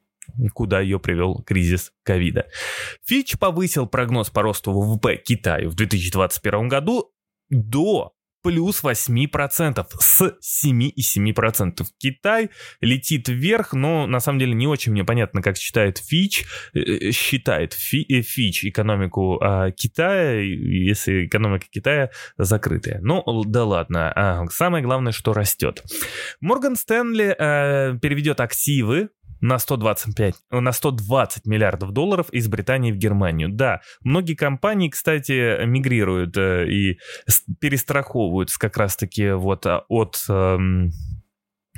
куда 0.55 0.81
ее 0.81 0.99
привел 0.99 1.43
кризис 1.43 1.93
ковида. 2.05 2.47
Фич 3.05 3.39
повысил 3.39 3.87
прогноз 3.87 4.31
по 4.31 4.43
росту 4.43 4.73
ВВП 4.73 5.17
Китаю 5.17 5.71
в 5.71 5.75
2021 5.75 6.69
году 6.69 7.13
до 7.51 8.15
плюс 8.43 8.83
8%, 8.83 9.87
с 10.01 10.65
7,7%. 10.65 11.85
Китай 11.99 12.51
летит 12.81 13.29
вверх, 13.29 13.73
но 13.73 14.07
на 14.07 14.21
самом 14.21 14.39
деле 14.39 14.55
не 14.55 14.67
очень 14.67 14.93
мне 14.93 15.05
понятно, 15.05 15.43
как 15.43 15.57
считает 15.57 15.99
Фич, 15.99 16.45
э, 16.75 16.79
э, 16.81 17.11
считает 17.13 17.73
Фи, 17.73 18.07
э, 18.09 18.23
Фич 18.23 18.65
экономику 18.65 19.39
а, 19.43 19.71
Китая, 19.71 20.41
если 20.41 21.27
экономика 21.27 21.67
Китая 21.71 22.11
закрытая. 22.37 23.01
Ну, 23.03 23.23
да 23.45 23.65
ладно, 23.65 24.13
а, 24.15 24.47
самое 24.51 24.83
главное, 24.85 25.13
что 25.13 25.33
растет. 25.33 25.83
Морган 26.41 26.77
Стэнли 26.77 27.35
а, 27.39 27.99
переведет 27.99 28.41
активы 28.41 29.11
на 29.41 29.59
125, 29.59 30.35
на 30.51 30.73
120 30.73 31.47
миллиардов 31.47 31.93
долларов 31.93 32.29
из 32.31 32.49
Британии 32.49 32.93
в 32.93 32.97
Германию. 32.97 33.49
Да, 33.51 33.81
многие 34.03 34.35
компании, 34.35 34.89
кстати, 34.89 35.65
мигрируют 35.65 36.37
э, 36.37 36.69
и 36.69 36.99
перестраховываются 37.61 38.59
как 38.59 38.77
раз-таки 38.77 39.31
вот 39.33 39.67
а, 39.67 39.85
от... 39.89 40.17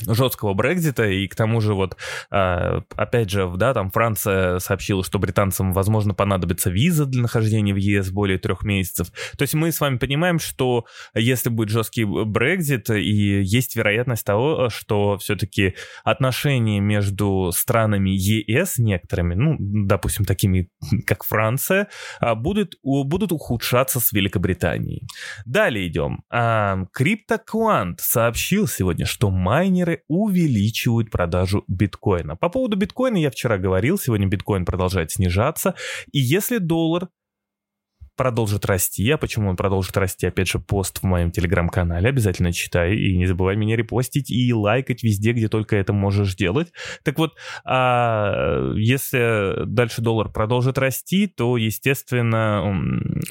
Жесткого 0.06 0.54
Брекзита, 0.54 1.06
и 1.08 1.26
к 1.26 1.34
тому 1.34 1.60
же 1.60 1.74
вот, 1.74 1.96
а, 2.30 2.82
опять 2.96 3.30
же, 3.30 3.50
да, 3.56 3.74
там 3.74 3.90
Франция 3.90 4.58
сообщила, 4.58 5.04
что 5.04 5.18
британцам, 5.18 5.72
возможно, 5.72 6.14
понадобится 6.14 6.70
виза 6.70 7.06
для 7.06 7.22
нахождения 7.22 7.72
в 7.72 7.76
ЕС 7.76 8.10
более 8.10 8.38
трех 8.38 8.62
месяцев. 8.62 9.08
То 9.36 9.42
есть 9.42 9.54
мы 9.54 9.72
с 9.72 9.80
вами 9.80 9.98
понимаем, 9.98 10.38
что 10.38 10.86
если 11.14 11.48
будет 11.48 11.70
жесткий 11.70 12.04
Брекзит, 12.04 12.90
и 12.90 13.42
есть 13.42 13.76
вероятность 13.76 14.24
того, 14.24 14.68
что 14.70 15.18
все-таки 15.18 15.74
отношения 16.04 16.80
между 16.80 17.50
странами 17.54 18.10
ЕС 18.10 18.78
некоторыми, 18.78 19.34
ну, 19.34 19.56
допустим, 19.58 20.24
такими, 20.24 20.70
как 21.06 21.24
Франция, 21.24 21.88
а, 22.20 22.34
будут, 22.34 22.76
будут 22.82 23.32
ухудшаться 23.32 24.00
с 24.00 24.12
Великобританией. 24.12 25.06
Далее 25.44 25.86
идем. 25.86 26.22
CryptoQuant 26.32 27.96
сообщил 27.98 28.66
сегодня, 28.66 29.06
что 29.06 29.30
майнеры 29.30 29.89
инвесторы 29.90 30.02
увеличивают 30.08 31.10
продажу 31.10 31.64
биткоина. 31.68 32.36
По 32.36 32.48
поводу 32.48 32.76
биткоина 32.76 33.16
я 33.16 33.30
вчера 33.30 33.58
говорил, 33.58 33.98
сегодня 33.98 34.26
биткоин 34.26 34.64
продолжает 34.64 35.10
снижаться. 35.10 35.74
И 36.12 36.18
если 36.18 36.58
доллар 36.58 37.08
продолжит 38.16 38.66
расти. 38.66 39.10
А 39.10 39.16
почему 39.16 39.48
он 39.48 39.56
продолжит 39.56 39.96
расти? 39.96 40.26
Опять 40.26 40.48
же, 40.48 40.58
пост 40.58 40.98
в 40.98 41.04
моем 41.04 41.30
телеграм-канале. 41.30 42.10
Обязательно 42.10 42.52
читай. 42.52 42.94
И 42.94 43.16
не 43.16 43.24
забывай 43.24 43.56
меня 43.56 43.76
репостить 43.76 44.30
и 44.30 44.52
лайкать 44.52 45.02
везде, 45.02 45.32
где 45.32 45.48
только 45.48 45.76
это 45.76 45.94
можешь 45.94 46.34
делать. 46.36 46.70
Так 47.02 47.16
вот, 47.18 47.38
а 47.64 48.74
если 48.76 49.64
дальше 49.64 50.02
доллар 50.02 50.28
продолжит 50.30 50.76
расти, 50.76 51.28
то, 51.28 51.56
естественно, 51.56 52.62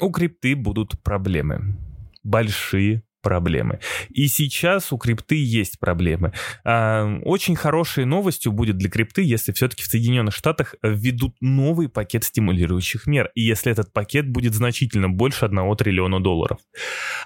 у 0.00 0.10
крипты 0.10 0.56
будут 0.56 1.00
проблемы. 1.04 1.76
Большие 2.24 3.04
проблемы. 3.22 3.80
И 4.10 4.28
сейчас 4.28 4.92
у 4.92 4.98
крипты 4.98 5.42
есть 5.42 5.78
проблемы. 5.78 6.32
А, 6.64 7.18
очень 7.24 7.56
хорошей 7.56 8.04
новостью 8.04 8.52
будет 8.52 8.76
для 8.76 8.90
крипты, 8.90 9.22
если 9.22 9.52
все-таки 9.52 9.82
в 9.82 9.86
Соединенных 9.86 10.34
Штатах 10.34 10.74
введут 10.82 11.34
новый 11.40 11.88
пакет 11.88 12.24
стимулирующих 12.24 13.06
мер, 13.06 13.30
и 13.34 13.42
если 13.42 13.72
этот 13.72 13.92
пакет 13.92 14.28
будет 14.28 14.54
значительно 14.54 15.08
больше 15.08 15.46
1 15.46 15.76
триллиона 15.76 16.22
долларов. 16.22 16.58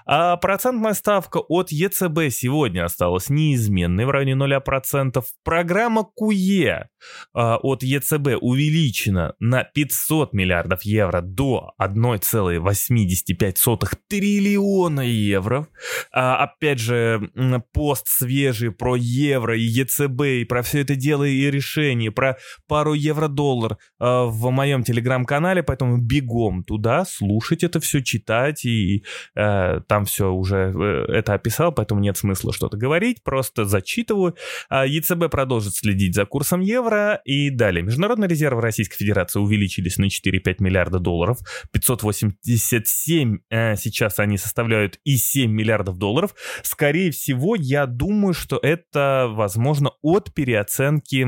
А 0.06 0.36
процентная 0.36 0.94
ставка 0.94 1.38
от 1.38 1.72
ЕЦБ 1.72 2.30
сегодня 2.30 2.84
осталась 2.84 3.28
неизменной 3.28 4.06
в 4.06 4.10
районе 4.10 4.32
0%. 4.32 5.22
Программа 5.44 6.04
КУЕ 6.04 6.88
а, 7.32 7.56
от 7.56 7.82
ЕЦБ 7.82 8.36
увеличена 8.40 9.34
на 9.38 9.64
500 9.64 10.32
миллиардов 10.32 10.82
евро 10.82 11.20
до 11.20 11.72
1,85 11.80 13.98
триллиона 14.08 15.00
евро. 15.00 15.66
А, 16.12 16.44
опять 16.44 16.78
же, 16.78 17.30
пост 17.72 18.08
свежий 18.08 18.70
про 18.70 18.96
евро 18.96 19.56
и 19.56 19.62
ЕЦБ, 19.62 20.22
и 20.22 20.44
про 20.44 20.62
все 20.62 20.80
это 20.80 20.96
дело 20.96 21.24
и 21.24 21.50
решение, 21.50 22.10
про 22.10 22.36
пару 22.68 22.94
евро-доллар 22.94 23.78
а, 23.98 24.24
в 24.24 24.50
моем 24.50 24.84
телеграм-канале, 24.84 25.62
поэтому 25.62 25.98
бегом 25.98 26.64
туда, 26.64 27.04
слушать 27.04 27.64
это 27.64 27.80
все, 27.80 28.02
читать, 28.02 28.64
и 28.64 29.04
а, 29.36 29.80
там 29.80 30.04
все 30.04 30.30
уже 30.32 30.72
э, 30.74 31.12
это 31.12 31.34
описал, 31.34 31.72
поэтому 31.72 32.00
нет 32.00 32.16
смысла 32.16 32.52
что-то 32.52 32.76
говорить, 32.76 33.22
просто 33.22 33.64
зачитываю. 33.64 34.36
А, 34.68 34.86
ЕЦБ 34.86 35.30
продолжит 35.30 35.74
следить 35.74 36.14
за 36.14 36.26
курсом 36.26 36.60
евро, 36.60 37.20
и 37.24 37.50
далее. 37.50 37.82
Международные 37.82 38.28
резервы 38.28 38.60
Российской 38.60 38.98
Федерации 38.98 39.38
увеличились 39.38 39.96
на 39.98 40.06
4-5 40.06 40.56
миллиарда 40.60 40.98
долларов, 40.98 41.38
587 41.72 43.38
а, 43.50 43.76
сейчас 43.76 44.18
они 44.18 44.38
составляют 44.38 44.98
и 45.04 45.16
7 45.16 45.50
миллиардов 45.50 45.73
миллиардов 45.74 45.98
долларов. 45.98 46.34
Скорее 46.62 47.10
всего, 47.10 47.56
я 47.56 47.86
думаю, 47.86 48.34
что 48.34 48.58
это, 48.62 49.26
возможно, 49.30 49.90
от 50.02 50.32
переоценки, 50.32 51.26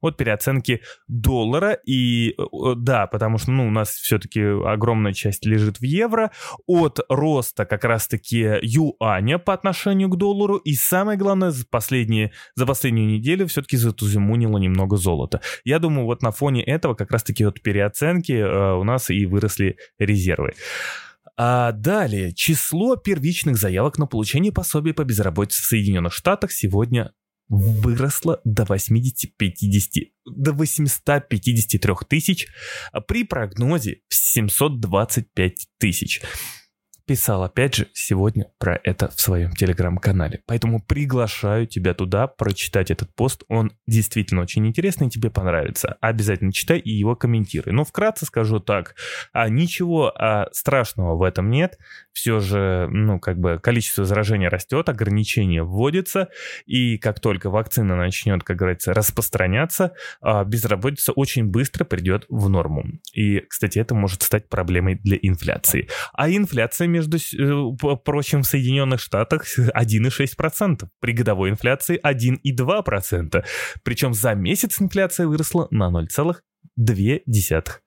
от 0.00 0.16
переоценки 0.16 0.80
доллара. 1.08 1.78
И 1.86 2.36
да, 2.76 3.06
потому 3.06 3.38
что 3.38 3.50
ну, 3.50 3.66
у 3.66 3.70
нас 3.70 3.90
все-таки 3.90 4.40
огромная 4.40 5.12
часть 5.12 5.44
лежит 5.44 5.78
в 5.80 5.84
евро. 5.84 6.30
От 6.66 7.00
роста 7.08 7.64
как 7.64 7.84
раз-таки 7.84 8.58
юаня 8.62 9.38
по 9.38 9.52
отношению 9.52 10.08
к 10.08 10.16
доллару. 10.16 10.56
И 10.56 10.74
самое 10.74 11.18
главное, 11.18 11.50
за, 11.50 11.66
последние, 11.66 12.32
за 12.54 12.66
последнюю 12.66 13.08
неделю 13.08 13.46
все-таки 13.46 13.76
затуземунило 13.76 14.58
немного 14.58 14.96
золота. 14.96 15.40
Я 15.64 15.78
думаю, 15.78 16.06
вот 16.06 16.22
на 16.22 16.30
фоне 16.30 16.62
этого 16.62 16.94
как 16.94 17.10
раз-таки 17.10 17.44
от 17.44 17.60
переоценки 17.60 18.32
э, 18.32 18.74
у 18.74 18.84
нас 18.84 19.10
и 19.10 19.26
выросли 19.26 19.76
резервы. 19.98 20.54
А 21.40 21.70
далее, 21.70 22.34
число 22.34 22.96
первичных 22.96 23.56
заявок 23.56 23.96
на 23.96 24.06
получение 24.06 24.50
пособия 24.50 24.92
по 24.92 25.04
безработице 25.04 25.62
в 25.62 25.66
Соединенных 25.66 26.12
Штатах 26.12 26.50
сегодня 26.50 27.12
выросло 27.48 28.40
до 28.44 28.64
850, 28.64 30.08
до 30.26 30.52
853 30.52 31.94
тысяч 32.08 32.48
при 33.06 33.22
прогнозе 33.22 34.00
в 34.08 34.14
725 34.14 35.68
тысяч 35.78 36.22
писал 37.08 37.42
опять 37.42 37.74
же 37.74 37.88
сегодня 37.94 38.48
про 38.58 38.78
это 38.84 39.08
в 39.08 39.18
своем 39.18 39.52
телеграм-канале. 39.52 40.42
Поэтому 40.46 40.82
приглашаю 40.82 41.66
тебя 41.66 41.94
туда 41.94 42.26
прочитать 42.26 42.90
этот 42.90 43.14
пост. 43.14 43.44
Он 43.48 43.72
действительно 43.86 44.42
очень 44.42 44.66
интересный, 44.66 45.08
тебе 45.08 45.30
понравится. 45.30 45.96
Обязательно 46.02 46.52
читай 46.52 46.78
и 46.78 46.90
его 46.90 47.16
комментируй. 47.16 47.72
Но 47.72 47.84
вкратце 47.84 48.26
скажу 48.26 48.60
так, 48.60 48.94
а 49.32 49.48
ничего 49.48 50.12
а, 50.14 50.48
страшного 50.52 51.16
в 51.16 51.22
этом 51.22 51.48
нет. 51.48 51.78
Все 52.12 52.40
же, 52.40 52.88
ну, 52.90 53.18
как 53.18 53.38
бы 53.38 53.58
количество 53.58 54.04
заражений 54.04 54.48
растет, 54.48 54.88
ограничения 54.90 55.62
вводятся, 55.62 56.28
и 56.66 56.98
как 56.98 57.20
только 57.20 57.48
вакцина 57.48 57.96
начнет, 57.96 58.42
как 58.42 58.56
говорится, 58.56 58.92
распространяться, 58.92 59.92
а, 60.20 60.44
безработица 60.44 61.12
очень 61.12 61.46
быстро 61.46 61.84
придет 61.84 62.26
в 62.28 62.50
норму. 62.50 62.84
И, 63.14 63.40
кстати, 63.48 63.78
это 63.78 63.94
может 63.94 64.22
стать 64.22 64.48
проблемой 64.50 64.96
для 64.96 65.16
инфляции. 65.22 65.88
А 66.12 66.28
инфляция 66.28 66.86
между 66.98 67.16
э, 67.16 67.96
прочим, 68.04 68.42
в 68.42 68.46
Соединенных 68.46 69.00
Штатах 69.00 69.46
1,6%, 69.58 70.88
при 71.00 71.12
годовой 71.12 71.50
инфляции 71.50 72.00
1,2%. 72.04 73.44
Причем 73.82 74.14
за 74.14 74.34
месяц 74.34 74.80
инфляция 74.80 75.26
выросла 75.26 75.68
на 75.70 75.90
0,2%. 75.90 77.80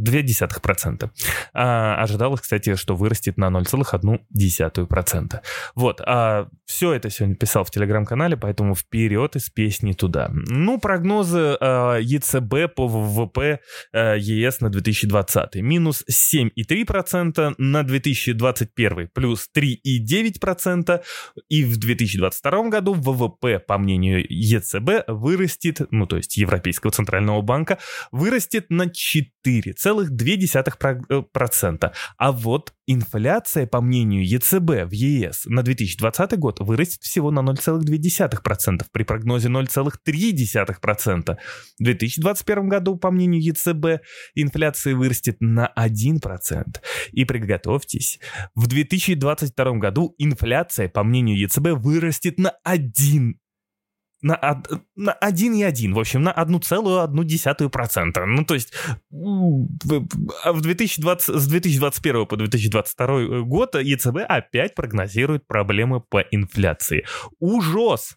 0,2%. 0.00 1.10
А, 1.52 2.02
ожидалось, 2.02 2.40
кстати, 2.40 2.74
что 2.76 2.96
вырастет 2.96 3.36
на 3.36 3.46
0,1%. 3.46 5.40
Вот, 5.74 6.00
а 6.04 6.48
все 6.66 6.92
это 6.92 7.10
сегодня 7.10 7.36
писал 7.36 7.64
в 7.64 7.70
телеграм-канале, 7.70 8.36
поэтому 8.36 8.74
вперед 8.74 9.36
из 9.36 9.50
песни 9.50 9.92
туда. 9.92 10.30
Ну, 10.32 10.78
прогнозы 10.78 11.56
а, 11.60 11.98
ЕЦБ 11.98 12.74
по 12.74 12.86
ВВП 12.86 13.60
а, 13.92 14.14
ЕС 14.14 14.60
на 14.60 14.70
2020. 14.70 15.56
Минус 15.56 16.04
7,3% 16.10 17.54
на 17.58 17.82
2021, 17.82 19.08
плюс 19.12 19.48
3,9%. 19.56 21.02
И 21.48 21.64
в 21.64 21.78
2022 21.78 22.68
году 22.68 22.94
ВВП, 22.94 23.58
по 23.58 23.78
мнению 23.78 24.24
ЕЦБ, 24.28 25.08
вырастет, 25.08 25.80
ну, 25.90 26.06
то 26.06 26.16
есть 26.16 26.36
Европейского 26.36 26.92
Центрального 26.92 27.42
банка, 27.42 27.78
вырастет 28.12 28.66
на 28.70 28.88
4,2%. 29.90 31.92
А 32.18 32.32
вот 32.32 32.74
инфляция, 32.86 33.66
по 33.66 33.80
мнению 33.80 34.28
ЕЦБ 34.28 34.88
в 34.88 34.92
ЕС, 34.92 35.46
на 35.46 35.62
2020 35.62 36.38
год 36.38 36.60
вырастет 36.60 37.02
всего 37.02 37.30
на 37.30 37.40
0,2% 37.40 38.86
при 38.92 39.04
прогнозе 39.04 39.48
0,3%. 39.48 41.36
В 41.78 41.82
2021 41.82 42.68
году, 42.68 42.96
по 42.96 43.10
мнению 43.10 43.42
ЕЦБ, 43.42 44.02
инфляция 44.34 44.94
вырастет 44.94 45.36
на 45.40 45.72
1%. 45.76 46.20
И 47.12 47.24
приготовьтесь, 47.24 48.20
в 48.54 48.66
2022 48.66 49.72
году 49.78 50.14
инфляция, 50.18 50.88
по 50.88 51.02
мнению 51.02 51.38
ЕЦБ, 51.38 51.80
вырастет 51.80 52.38
на 52.38 52.50
1 52.64 53.38
на, 54.22 54.62
на 54.96 55.16
1,1, 55.22 55.92
в 55.92 55.98
общем, 55.98 56.22
на 56.22 56.32
1,1%. 56.32 58.24
Ну, 58.26 58.44
то 58.44 58.54
есть 58.54 58.72
в 59.10 60.60
2020, 60.60 61.34
с 61.40 61.46
2021 61.46 62.26
по 62.26 62.36
2022 62.36 63.40
год 63.40 63.74
ЕЦБ 63.74 64.18
опять 64.28 64.74
прогнозирует 64.74 65.46
проблемы 65.46 66.00
по 66.00 66.20
инфляции. 66.20 67.06
Ужас! 67.38 68.16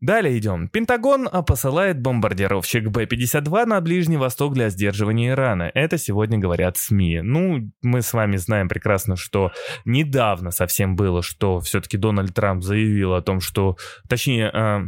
Далее 0.00 0.38
идем. 0.38 0.68
Пентагон 0.68 1.28
посылает 1.44 2.00
бомбардировщик 2.00 2.88
Б-52 2.88 3.64
на 3.64 3.80
Ближний 3.80 4.16
Восток 4.16 4.54
для 4.54 4.68
сдерживания 4.68 5.30
Ирана. 5.30 5.72
Это 5.74 5.98
сегодня 5.98 6.38
говорят 6.38 6.76
СМИ. 6.76 7.20
Ну, 7.22 7.72
мы 7.82 8.02
с 8.02 8.12
вами 8.12 8.36
знаем 8.36 8.68
прекрасно, 8.68 9.16
что 9.16 9.50
недавно 9.84 10.52
совсем 10.52 10.94
было, 10.94 11.22
что 11.22 11.58
все-таки 11.60 11.96
Дональд 11.96 12.32
Трамп 12.32 12.62
заявил 12.62 13.14
о 13.14 13.22
том, 13.22 13.40
что... 13.40 13.76
Точнее, 14.08 14.50
а, 14.50 14.82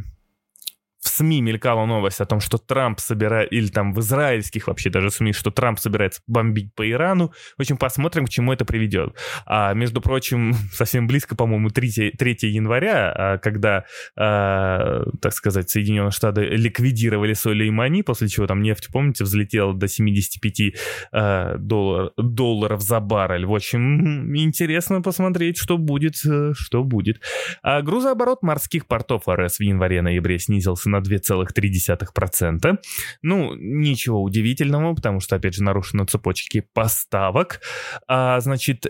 в 1.00 1.08
СМИ 1.08 1.40
мелькала 1.40 1.86
новость 1.86 2.20
о 2.20 2.26
том, 2.26 2.40
что 2.40 2.58
Трамп 2.58 3.00
собирает, 3.00 3.50
или 3.52 3.68
там 3.68 3.94
в 3.94 4.00
израильских 4.00 4.66
вообще 4.66 4.90
даже 4.90 5.10
СМИ, 5.10 5.32
что 5.32 5.50
Трамп 5.50 5.78
собирается 5.78 6.20
бомбить 6.26 6.74
по 6.74 6.88
Ирану. 6.88 7.32
В 7.56 7.60
общем, 7.60 7.78
посмотрим, 7.78 8.26
к 8.26 8.28
чему 8.28 8.52
это 8.52 8.66
приведет. 8.66 9.16
А, 9.46 9.72
между 9.72 10.02
прочим, 10.02 10.54
совсем 10.72 11.06
близко, 11.06 11.34
по-моему, 11.34 11.70
3, 11.70 12.12
3 12.18 12.36
января, 12.42 13.12
а, 13.12 13.38
когда, 13.38 13.84
а, 14.16 15.04
так 15.22 15.32
сказать, 15.32 15.70
Соединенные 15.70 16.10
Штаты 16.10 16.42
ликвидировали 16.42 17.32
Сулеймани, 17.32 18.02
после 18.02 18.28
чего 18.28 18.46
там 18.46 18.60
нефть, 18.60 18.88
помните, 18.92 19.24
взлетела 19.24 19.72
до 19.72 19.88
75 19.88 20.74
а, 21.12 21.56
доллар, 21.56 22.10
долларов 22.18 22.82
за 22.82 23.00
баррель. 23.00 23.46
В 23.46 23.54
общем, 23.54 24.36
интересно 24.36 25.00
посмотреть, 25.00 25.56
что 25.56 25.78
будет, 25.78 26.16
э, 26.26 26.52
что 26.54 26.84
будет. 26.84 27.22
А 27.62 27.80
грузооборот 27.80 28.42
морских 28.42 28.86
портов 28.86 29.28
РС 29.28 29.58
в 29.58 29.62
январе-ноябре 29.62 30.38
снизился 30.38 30.89
на 30.90 31.00
2,3%. 31.00 32.78
Ну, 33.22 33.54
ничего 33.54 34.22
удивительного, 34.22 34.94
потому 34.94 35.20
что, 35.20 35.36
опять 35.36 35.54
же, 35.54 35.62
нарушены 35.62 36.04
цепочки 36.04 36.66
поставок. 36.72 37.60
А, 38.06 38.40
значит, 38.40 38.86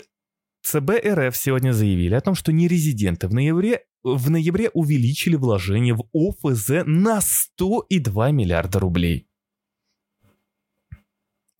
ЦБ 0.63 0.91
РФ 1.05 1.35
сегодня 1.35 1.71
заявили 1.71 2.13
о 2.13 2.21
том, 2.21 2.35
что 2.35 2.51
нерезиденты 2.51 3.27
в 3.27 3.33
ноябре 3.33 3.81
в 4.03 4.29
ноябре 4.31 4.69
увеличили 4.73 5.35
вложения 5.35 5.93
в 5.93 6.05
ОФЗ 6.13 6.83
на 6.85 7.21
102 7.21 8.31
миллиарда 8.31 8.79
рублей. 8.79 9.27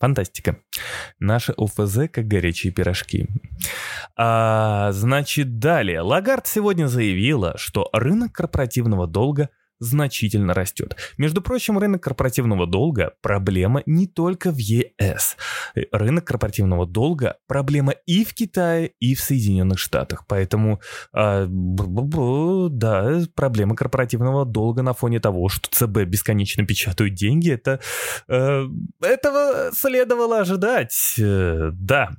Фантастика. 0.00 0.58
Наши 1.20 1.54
ОФЗ 1.56 2.10
как 2.12 2.26
горячие 2.26 2.72
пирожки. 2.72 3.28
А, 4.16 4.90
значит, 4.90 5.60
далее. 5.60 6.00
Лагард 6.00 6.48
сегодня 6.48 6.88
заявила, 6.88 7.56
что 7.56 7.88
рынок 7.92 8.32
корпоративного 8.32 9.06
долга– 9.06 9.50
значительно 9.82 10.54
растет. 10.54 10.96
Между 11.18 11.42
прочим, 11.42 11.76
рынок 11.78 12.02
корпоративного 12.02 12.66
долга– 12.66 13.14
проблема 13.20 13.82
не 13.84 14.06
только 14.06 14.52
в 14.52 14.58
ЕС. 14.58 15.36
Рынок 15.90 16.24
корпоративного 16.24 16.86
долга– 16.86 17.36
проблема 17.48 17.92
и 18.06 18.24
в 18.24 18.32
Китае, 18.32 18.92
и 19.00 19.14
в 19.14 19.20
Соединенных 19.20 19.78
Штатах. 19.78 20.24
Поэтому, 20.28 20.80
э, 21.14 21.46
да, 21.48 23.20
проблема 23.34 23.74
корпоративного 23.74 24.44
долга 24.44 24.82
на 24.82 24.92
фоне 24.94 25.18
того, 25.18 25.48
что 25.48 25.68
ЦБ 25.68 26.04
бесконечно 26.04 26.64
печатают 26.64 27.14
деньги, 27.14 27.50
это 27.50 27.80
э, 28.28 28.64
этого 29.02 29.72
следовало 29.72 30.40
ожидать. 30.40 31.14
Э, 31.18 31.70
да. 31.72 32.10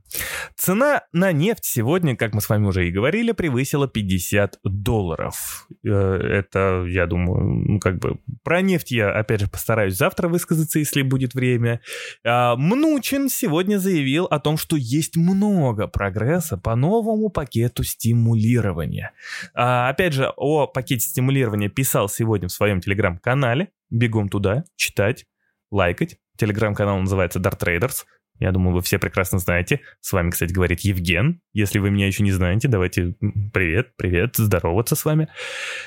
Цена 0.58 1.04
на 1.14 1.32
нефть 1.32 1.66
сегодня, 1.66 2.18
как 2.18 2.34
мы 2.34 2.42
с 2.42 2.50
вами 2.50 2.66
уже 2.66 2.88
и 2.88 2.92
говорили, 2.92 3.32
превысила 3.32 3.88
50 3.88 4.60
долларов. 4.64 5.68
Э, 5.86 5.90
это, 5.90 6.86
я 6.88 7.08
думаю, 7.08 7.53
ну, 7.54 7.80
как 7.80 8.00
бы, 8.00 8.20
про 8.44 8.62
нефть 8.62 8.92
я, 8.92 9.12
опять 9.12 9.42
же, 9.42 9.48
постараюсь 9.48 9.96
завтра 9.96 10.28
высказаться, 10.28 10.80
если 10.80 11.02
будет 11.02 11.34
время. 11.34 11.82
А, 12.26 12.56
Мнучин 12.56 13.30
сегодня 13.30 13.78
заявил 13.78 14.26
о 14.26 14.40
том, 14.40 14.58
что 14.58 14.76
есть 14.76 15.16
много 15.16 15.88
прогресса 15.88 16.58
по 16.58 16.76
новому 16.76 17.30
пакету 17.30 17.84
стимулирования. 17.84 19.12
А, 19.54 19.90
опять 19.90 20.14
же, 20.14 20.32
о 20.36 20.68
пакете 20.68 21.08
стимулирования 21.08 21.70
писал 21.70 22.10
сегодня 22.10 22.48
в 22.48 22.52
своем 22.52 22.82
телеграм-канале. 22.82 23.70
Бегом 23.90 24.30
туда, 24.30 24.64
читать, 24.76 25.26
лайкать. 25.72 26.18
Телеграм-канал 26.38 27.00
называется 27.00 27.40
Dart 27.40 27.60
Traders. 27.60 28.06
Я 28.40 28.52
думаю, 28.52 28.76
вы 28.76 28.82
все 28.82 29.00
прекрасно 29.00 29.40
знаете. 29.40 29.82
С 30.02 30.12
вами, 30.12 30.32
кстати, 30.32 30.52
говорит 30.52 30.82
Евген. 30.82 31.42
Если 31.54 31.80
вы 31.80 31.92
меня 31.92 32.08
еще 32.08 32.24
не 32.24 32.32
знаете, 32.32 32.68
давайте 32.68 33.16
привет, 33.54 33.96
привет, 33.96 34.36
здороваться 34.36 34.96
с 34.96 35.06
вами. 35.06 35.30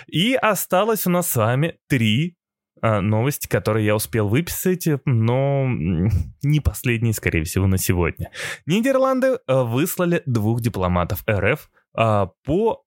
И 0.06 0.34
осталось 0.34 1.06
у 1.06 1.10
нас 1.10 1.30
с 1.30 1.36
вами 1.36 1.78
три 1.88 2.36
а, 2.82 3.00
новости, 3.00 3.48
которые 3.48 3.86
я 3.86 3.96
успел 3.96 4.28
выписать, 4.28 4.86
но 5.04 5.66
не 6.42 6.60
последние, 6.60 7.14
скорее 7.14 7.44
всего, 7.44 7.66
на 7.66 7.78
сегодня. 7.78 8.30
Нидерланды 8.66 9.38
а, 9.46 9.64
выслали 9.64 10.22
двух 10.26 10.60
дипломатов 10.60 11.24
РФ 11.28 11.70
а, 11.94 12.30
по, 12.44 12.84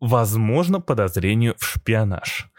возможно, 0.00 0.80
подозрению 0.80 1.54
в 1.58 1.64
шпионаж. 1.64 2.50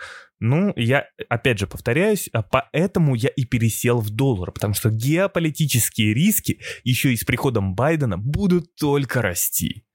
Ну, 0.45 0.73
я, 0.75 1.07
опять 1.29 1.59
же, 1.59 1.67
повторяюсь, 1.67 2.27
а 2.33 2.43
поэтому 2.43 3.15
я 3.15 3.29
и 3.29 3.45
пересел 3.45 4.01
в 4.01 4.09
доллар, 4.09 4.51
потому 4.51 4.73
что 4.73 4.89
геополитические 4.89 6.13
риски 6.13 6.59
еще 6.83 7.13
и 7.13 7.15
с 7.15 7.23
приходом 7.23 7.75
Байдена 7.75 8.17
будут 8.17 8.75
только 8.75 9.21
расти. 9.21 9.85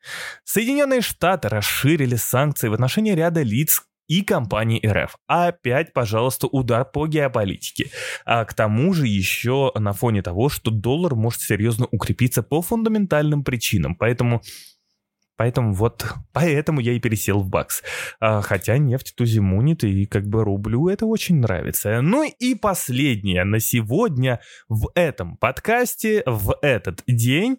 Соединенные 0.45 1.03
Штаты 1.03 1.51
расширили 1.51 2.17
санкции 2.17 2.69
в 2.69 2.73
отношении 2.73 3.13
ряда 3.13 3.43
лиц, 3.43 3.83
и 4.07 4.23
компании 4.23 4.81
РФ. 4.87 5.17
Опять, 5.27 5.93
пожалуйста, 5.93 6.47
удар 6.47 6.87
по 6.87 7.07
геополитике. 7.07 7.91
А 8.25 8.47
к 8.47 8.55
тому 8.55 8.95
же 8.95 9.07
еще 9.07 9.71
на 9.75 9.93
фоне 9.93 10.23
того, 10.23 10.49
что 10.49 10.71
доллар 10.71 11.15
может 11.15 11.43
серьезно 11.43 11.87
укрепиться 11.91 12.43
по 12.43 12.63
фундаментальным 12.63 13.45
причинам. 13.45 13.97
Поэтому 13.97 14.41
Поэтому 15.39 15.73
вот, 15.73 16.05
поэтому 16.33 16.81
я 16.81 16.93
и 16.93 17.01
пересел 17.01 17.41
в 17.41 17.49
бакс. 17.49 17.83
А, 18.21 18.43
хотя 18.43 18.77
нефть 18.77 19.15
тузимунит, 19.17 19.85
и 19.85 20.05
как 20.05 20.27
бы 20.27 20.45
рублю 20.45 20.89
это 20.89 21.07
очень 21.07 21.37
нравится. 21.37 22.03
Ну 22.03 22.29
и 22.29 22.55
последнее 22.55 23.45
на 23.45 23.61
сегодня 23.61 24.41
в 24.69 24.91
этом 24.95 25.37
подкасте, 25.37 26.25
в 26.27 26.57
этот 26.61 27.03
день. 27.07 27.59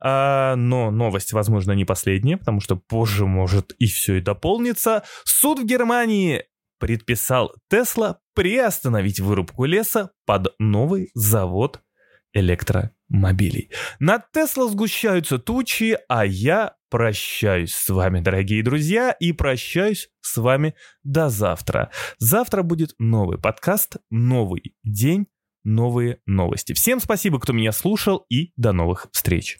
А, 0.00 0.56
но 0.56 0.90
новость, 0.90 1.32
возможно, 1.32 1.72
не 1.72 1.84
последняя, 1.84 2.38
потому 2.38 2.60
что 2.60 2.76
позже 2.76 3.26
может 3.26 3.72
и 3.78 3.86
все 3.86 4.16
и 4.16 4.20
дополнится. 4.20 5.04
Суд 5.24 5.60
в 5.60 5.66
Германии 5.66 6.44
предписал 6.78 7.54
Тесла 7.68 8.20
приостановить 8.34 9.20
вырубку 9.20 9.64
леса 9.66 10.12
под 10.24 10.54
новый 10.58 11.10
завод 11.14 11.82
электромобилей. 12.32 13.70
Над 13.98 14.30
Тесла 14.32 14.68
сгущаются 14.68 15.38
тучи, 15.38 15.98
а 16.08 16.24
я 16.24 16.77
прощаюсь 16.90 17.72
с 17.72 17.88
вами, 17.88 18.20
дорогие 18.20 18.62
друзья, 18.62 19.12
и 19.12 19.32
прощаюсь 19.32 20.10
с 20.20 20.36
вами 20.36 20.74
до 21.02 21.28
завтра. 21.28 21.90
Завтра 22.18 22.62
будет 22.62 22.94
новый 22.98 23.38
подкаст, 23.38 23.96
новый 24.10 24.74
день, 24.84 25.26
новые 25.64 26.20
новости. 26.26 26.72
Всем 26.72 27.00
спасибо, 27.00 27.40
кто 27.40 27.52
меня 27.52 27.72
слушал, 27.72 28.26
и 28.28 28.52
до 28.56 28.72
новых 28.72 29.08
встреч. 29.12 29.56